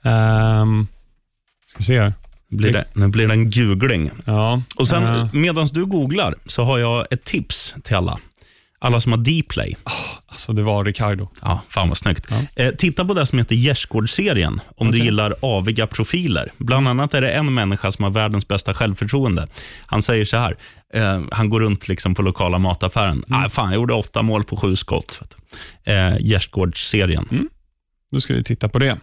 [0.05, 0.89] Um,
[1.67, 2.15] ska se här.
[2.51, 4.11] Blir det, nu blir det en googling.
[4.25, 4.63] Ja.
[4.77, 8.19] Och sen, eh, medan du googlar, så har jag ett tips till alla.
[8.83, 9.77] Alla som har Dplay.
[10.27, 11.29] alltså det var Ricardo.
[11.43, 12.27] Ja, fan vad snyggt.
[12.31, 12.65] Ja.
[12.65, 15.05] Eh, titta på det som heter Gärdsgårdsserien, om du Okej.
[15.05, 16.53] gillar aviga profiler.
[16.57, 19.47] Bland annat är det en människa som har världens bästa självförtroende.
[19.87, 20.57] Han säger så här,
[20.95, 23.25] eh, han går runt liksom på lokala mataffären.
[23.29, 23.45] Mm.
[23.45, 25.21] Ah, fan, jag gjorde åtta mål på sju skott.
[25.85, 25.93] Du.
[25.93, 27.29] Eh, Gärdsgårdsserien.
[27.31, 27.49] Mm.
[28.11, 28.99] Då ska vi titta på det.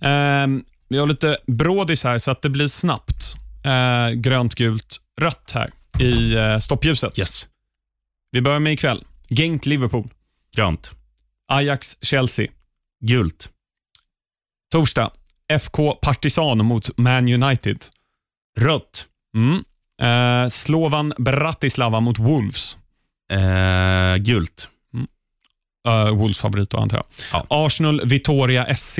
[0.00, 3.34] Ehm, vi har lite brådis här, så att det blir snabbt.
[3.64, 7.18] Eh, grönt, gult, rött här i eh, stoppljuset.
[7.18, 7.46] Yes.
[8.30, 9.02] Vi börjar med ikväll.
[9.28, 10.08] Genk, Liverpool.
[10.56, 10.90] Grönt.
[11.48, 12.48] Ajax, Chelsea.
[13.00, 13.48] Gult.
[14.70, 15.10] Torsdag.
[15.48, 17.84] FK Partizan mot Man United.
[18.58, 19.06] Rött.
[19.36, 19.64] Mm.
[20.02, 22.78] Eh, Slovan Bratislava mot Wolves.
[23.32, 24.68] Eh, gult.
[25.88, 27.06] Uh, Wolves favorit då, antar jag.
[27.32, 27.46] Ja.
[27.48, 28.98] Arsenal, Vitoria SC.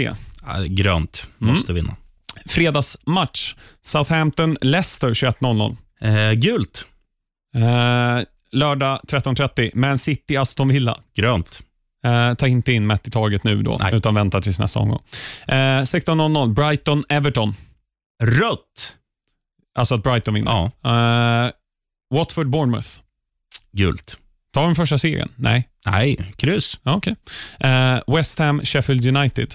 [0.68, 1.26] Grönt.
[1.40, 1.54] Mm.
[1.54, 1.96] Måste vinna.
[2.46, 3.54] Fredagsmatch.
[3.84, 5.76] Southampton, Leicester 21.00.
[6.00, 6.84] Eh, gult.
[7.56, 9.70] Eh, lördag 13.30.
[9.74, 10.98] Man City, Aston Villa.
[11.14, 11.60] Grönt.
[12.04, 13.94] Eh, ta inte in Matt i taget nu då, Nej.
[13.94, 15.02] utan vänta tills nästa omgång.
[15.48, 16.54] Eh, 16.00.
[16.54, 17.54] Brighton, Everton.
[18.22, 18.94] Rött.
[19.78, 20.70] Alltså att Brighton vinner.
[20.82, 21.44] Ja.
[21.46, 21.50] Eh,
[22.14, 22.88] Watford, Bournemouth.
[23.72, 24.16] Gult.
[24.54, 25.28] Tar de första serien?
[25.36, 25.68] Nej.
[25.86, 26.78] Nej, kryss.
[26.82, 27.16] Okej.
[27.60, 29.54] Eh, West Ham, Sheffield United.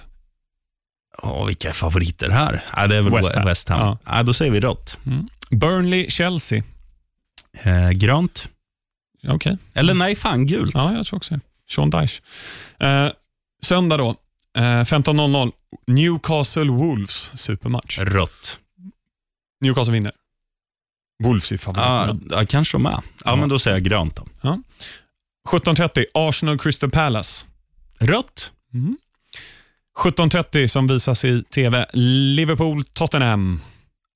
[1.23, 2.63] Åh, vilka favoriter här?
[2.75, 3.79] Ja, det är väl West West Ham.
[3.79, 3.97] Ham.
[4.05, 4.23] Ja.
[4.23, 4.97] då säger vi rött.
[5.49, 6.63] Burnley, Chelsea.
[7.63, 8.49] Eh, grönt.
[9.27, 9.57] Okej.
[9.73, 10.75] Eller nej, fan gult.
[10.75, 11.41] Ja, jag tror också det.
[11.69, 12.21] Sean Dyche.
[12.79, 13.11] Eh,
[13.61, 14.09] söndag då,
[14.57, 15.51] eh, 15.00.
[15.87, 17.99] Newcastle Wolves, supermatch.
[17.99, 18.59] Rött.
[19.61, 20.11] Newcastle vinner.
[21.23, 22.19] Wolves är Ja, favoriterna.
[22.39, 22.91] ja, kanske de är.
[22.91, 23.35] Ja, Ja.
[23.35, 24.25] men då säger jag grönt då.
[25.49, 27.45] 17.30, Arsenal Crystal Palace.
[27.99, 28.51] Rött.
[29.99, 33.61] 17.30 som visas i TV, Liverpool Tottenham.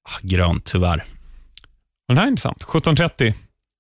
[0.10, 1.06] Ah, grönt, tyvärr.
[2.08, 2.64] Den här är intressant.
[2.64, 3.34] 17.30,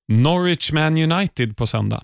[0.07, 2.03] Norwich Man United på söndag.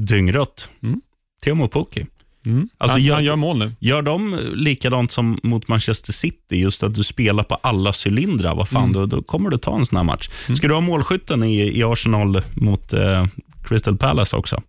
[0.00, 0.68] Dyngrött.
[0.82, 1.00] Mm.
[1.42, 2.06] Teemu Pukki.
[2.46, 2.68] Mm.
[2.78, 3.72] Alltså, han, jag- han gör mål nu.
[3.80, 8.54] Gör de likadant som mot Manchester City, just att du spelar på alla cylindrar?
[8.54, 8.92] Vad fan, Mm.
[8.92, 10.28] då, då kommer du ta en sån här match.
[10.56, 13.26] Ska du ha målskytten i, i Arsenal mot eh,
[13.64, 14.62] Crystal Palace också?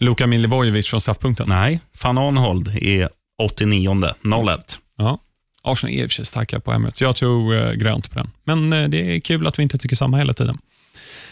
[0.00, 1.48] Luka Milivojevic från straffpunkten.
[1.48, 3.08] Nej, van Arnhold är
[3.42, 4.00] 89
[4.48, 5.18] 01 Ja.
[5.62, 7.02] Arsenal är i och för sig starka på Emirates.
[7.02, 8.30] Jag tror eh, grönt på den.
[8.44, 10.58] Men eh, det är kul att vi inte tycker samma hela tiden.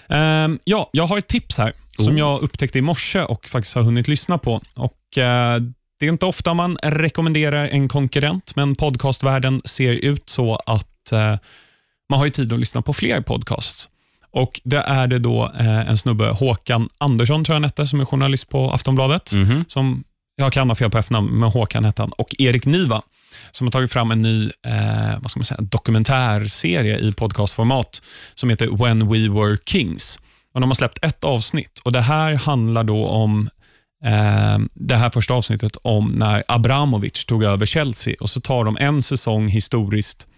[0.08, 2.18] Ehm, ja, jag har ett tips här som Oh.
[2.18, 4.60] jag upptäckte i morse och faktiskt har hunnit lyssna på.
[4.74, 5.60] Och eh,
[6.00, 11.36] Det är inte ofta man rekommenderar en konkurrent, men podcastvärlden ser ut så att eh,
[12.10, 13.88] man har ju tid att lyssna på fler podcasts.
[14.30, 18.00] Och Det är det då eh, en snubbe, Håkan Andersson, tror jag han hette, som
[18.00, 19.32] är journalist på Aftonbladet.
[19.34, 19.64] Mhm.
[19.68, 20.04] Som,
[20.36, 22.12] jag kan ha fel på efternamn, men Håkan hette han.
[22.12, 23.02] Och Erik Niva,
[23.50, 28.02] som har tagit fram en ny eh, vad ska man säga, dokumentärserie i podcastformat
[28.34, 30.18] som heter When We Were Kings.
[30.56, 33.48] Och de har släppt ett avsnitt och Det här handlar då om
[34.04, 38.76] eh, det här första avsnittet om när Abramovic tog över Chelsea och så tar de
[38.76, 40.28] en säsong historiskt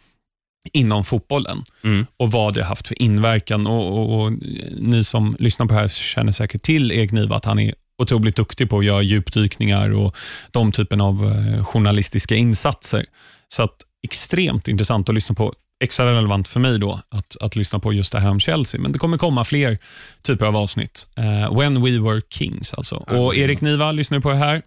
[0.73, 2.07] inom fotbollen Mm.
[2.17, 3.67] och vad det har haft för inverkan.
[3.67, 4.33] Och, och, och
[4.79, 8.37] Ni som lyssnar på det här känner säkert till Erik Niva, att han är otroligt
[8.37, 10.17] duktig på att göra djupdykningar och
[10.51, 13.07] de typen av eh, journalistiska insatser.
[13.49, 15.55] Så att extremt intressant att lyssna på.
[15.81, 18.81] Extra relevant för mig då att, att lyssna på just det här om Chelsea.
[18.81, 19.79] Men det kommer komma fler
[20.23, 21.07] typer av avsnitt.
[21.17, 22.97] Eh, When We Were Kings alltså.
[22.97, 24.63] Och Erik Niva, lyssnar på det här?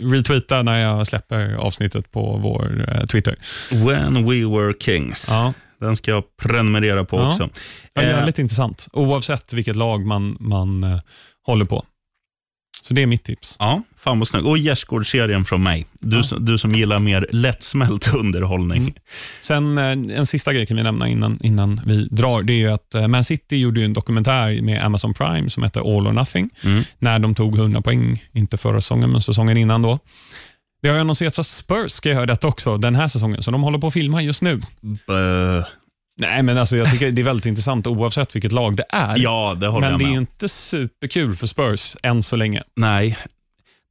[0.00, 3.36] Retweeta när jag släpper avsnittet på vår eh, Twitter.
[3.70, 5.26] When we were kings.
[5.30, 7.28] Ja, Den ska jag prenumerera på Ja.
[7.28, 7.48] också.
[7.94, 8.88] Ja, Eh, jävligt intressant.
[8.92, 10.98] Oavsett vilket lag man, man eh,
[11.46, 11.84] håller på.
[12.82, 13.56] Så det är mitt tips.
[13.58, 14.46] Ja, fan vad snyggt.
[14.46, 15.86] Och Gärdsgårdsserien från mig.
[16.00, 16.36] Du, Ja.
[16.40, 18.82] du som gillar mer lättsmält underhållning.
[18.82, 18.94] Mm.
[19.40, 22.42] Sen eh, en sista grej kan vi nämna innan, innan vi drar.
[22.42, 25.62] Det är ju att eh, Man City gjorde ju en dokumentär med Amazon Prime som
[25.62, 26.50] heter All or Nothing.
[26.64, 26.82] Mm.
[26.98, 29.98] När de tog 100 poäng, inte förra säsongen, men säsongen innan då.
[30.82, 33.62] Det har ju annonserats att Spurs ska göra detta också den här säsongen, så de
[33.62, 34.60] håller på att filma just nu.
[35.06, 35.62] Bö.
[36.20, 39.14] Nej, men alltså, jag tycker det är väldigt intressant oavsett vilket lag det är.
[39.18, 40.22] Ja, det håller men jag det med är ju om.
[40.22, 42.62] inte superkul för Spurs än så länge.
[42.76, 43.18] Nej,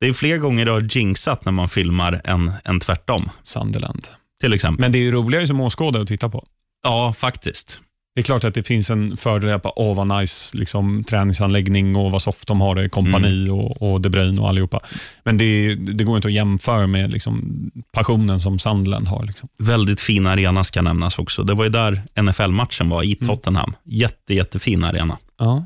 [0.02, 3.30] det är fler gånger det har jinxat när man filmar än, än tvärtom.
[3.44, 4.08] Sunderland.
[4.42, 4.82] Till exempel.
[4.82, 6.46] Men det är ju roligare som åskådare att titta på.
[6.84, 7.80] Ja, faktiskt.
[8.16, 12.12] Det är klart att det finns en fördel på åh vad nice liksom, träningsanläggning och
[12.12, 13.54] vad soft de har det, kompani Mm.
[13.60, 14.80] och, och De Bruyne och allihopa.
[15.24, 17.62] Men det, det går inte att jämföra med liksom,
[17.94, 19.24] passionen som Sunderland har.
[19.26, 19.50] Liksom.
[19.58, 21.44] Väldigt fin arena ska nämnas också.
[21.44, 23.12] Det var ju där NFL-matchen var, Mm.
[23.12, 23.74] i Tottenham.
[23.84, 25.18] Jätte, jättefin arena.
[25.40, 25.64] Ja.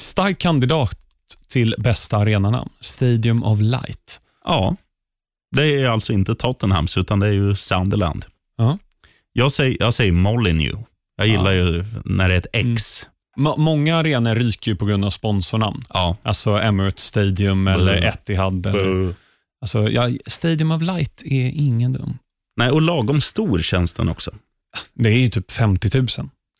[0.00, 0.98] Stark kandidat
[1.48, 4.20] till bästa arenanamn, Stadium of Light.
[4.44, 4.76] Ja,
[5.56, 8.24] det är alltså inte Tottenhams, utan det är ju Sunderland.
[8.56, 8.78] Ja.
[9.32, 10.78] Jag säger, jag säger Molineux.
[11.16, 13.06] Jag gillar ju när det är ett X.
[13.38, 15.84] M- många arenor ryker ju på grund av sponsornamn.
[15.88, 16.16] Ja.
[16.22, 18.08] Alltså Emirates Stadium eller Bö.
[18.08, 18.66] Etihad.
[18.66, 19.14] Eller,
[19.60, 22.18] alltså, ja, Stadium of Light är ingen dum.
[22.56, 24.30] Nej, och lagom stor känns den också.
[24.94, 26.06] Det är ju typ 50 000.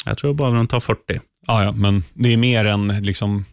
[0.05, 1.01] Jag tror bara den tar 40.
[1.47, 3.45] Ja, ja, men det är mer än liksom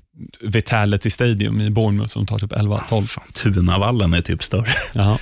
[0.41, 3.05] Vitality Stadium i Bournemouth som tar typ 11-12.
[3.05, 4.73] Fan, Tunavallen är typ större.
[4.93, 5.17] Jaha.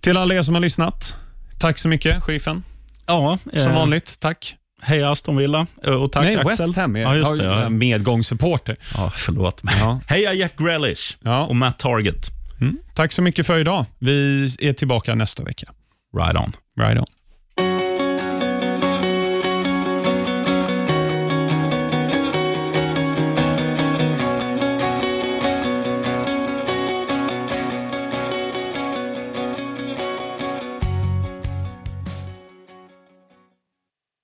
[0.00, 1.14] Till alla er som har lyssnat,
[1.58, 2.62] tack så mycket, sheriffen.
[3.06, 4.56] Ja, Som eh, vanligt, tack.
[4.82, 6.66] Hej Aston Villa Eh, och tack Nej, Axel.
[6.66, 7.44] West Ham är Ja, det.
[7.44, 7.68] Ja.
[7.68, 8.76] medgångssupporter.
[8.96, 9.74] Ja, förlåt mig.
[9.80, 10.00] Ja.
[10.06, 11.44] Heja Jack Grealish Ja.
[11.46, 12.30] och Matt Target.
[12.60, 12.78] Mm.
[12.94, 13.84] Tack så mycket för idag.
[13.98, 15.66] Vi är tillbaka nästa vecka.
[16.16, 16.52] Right on.
[16.80, 17.04] Right on.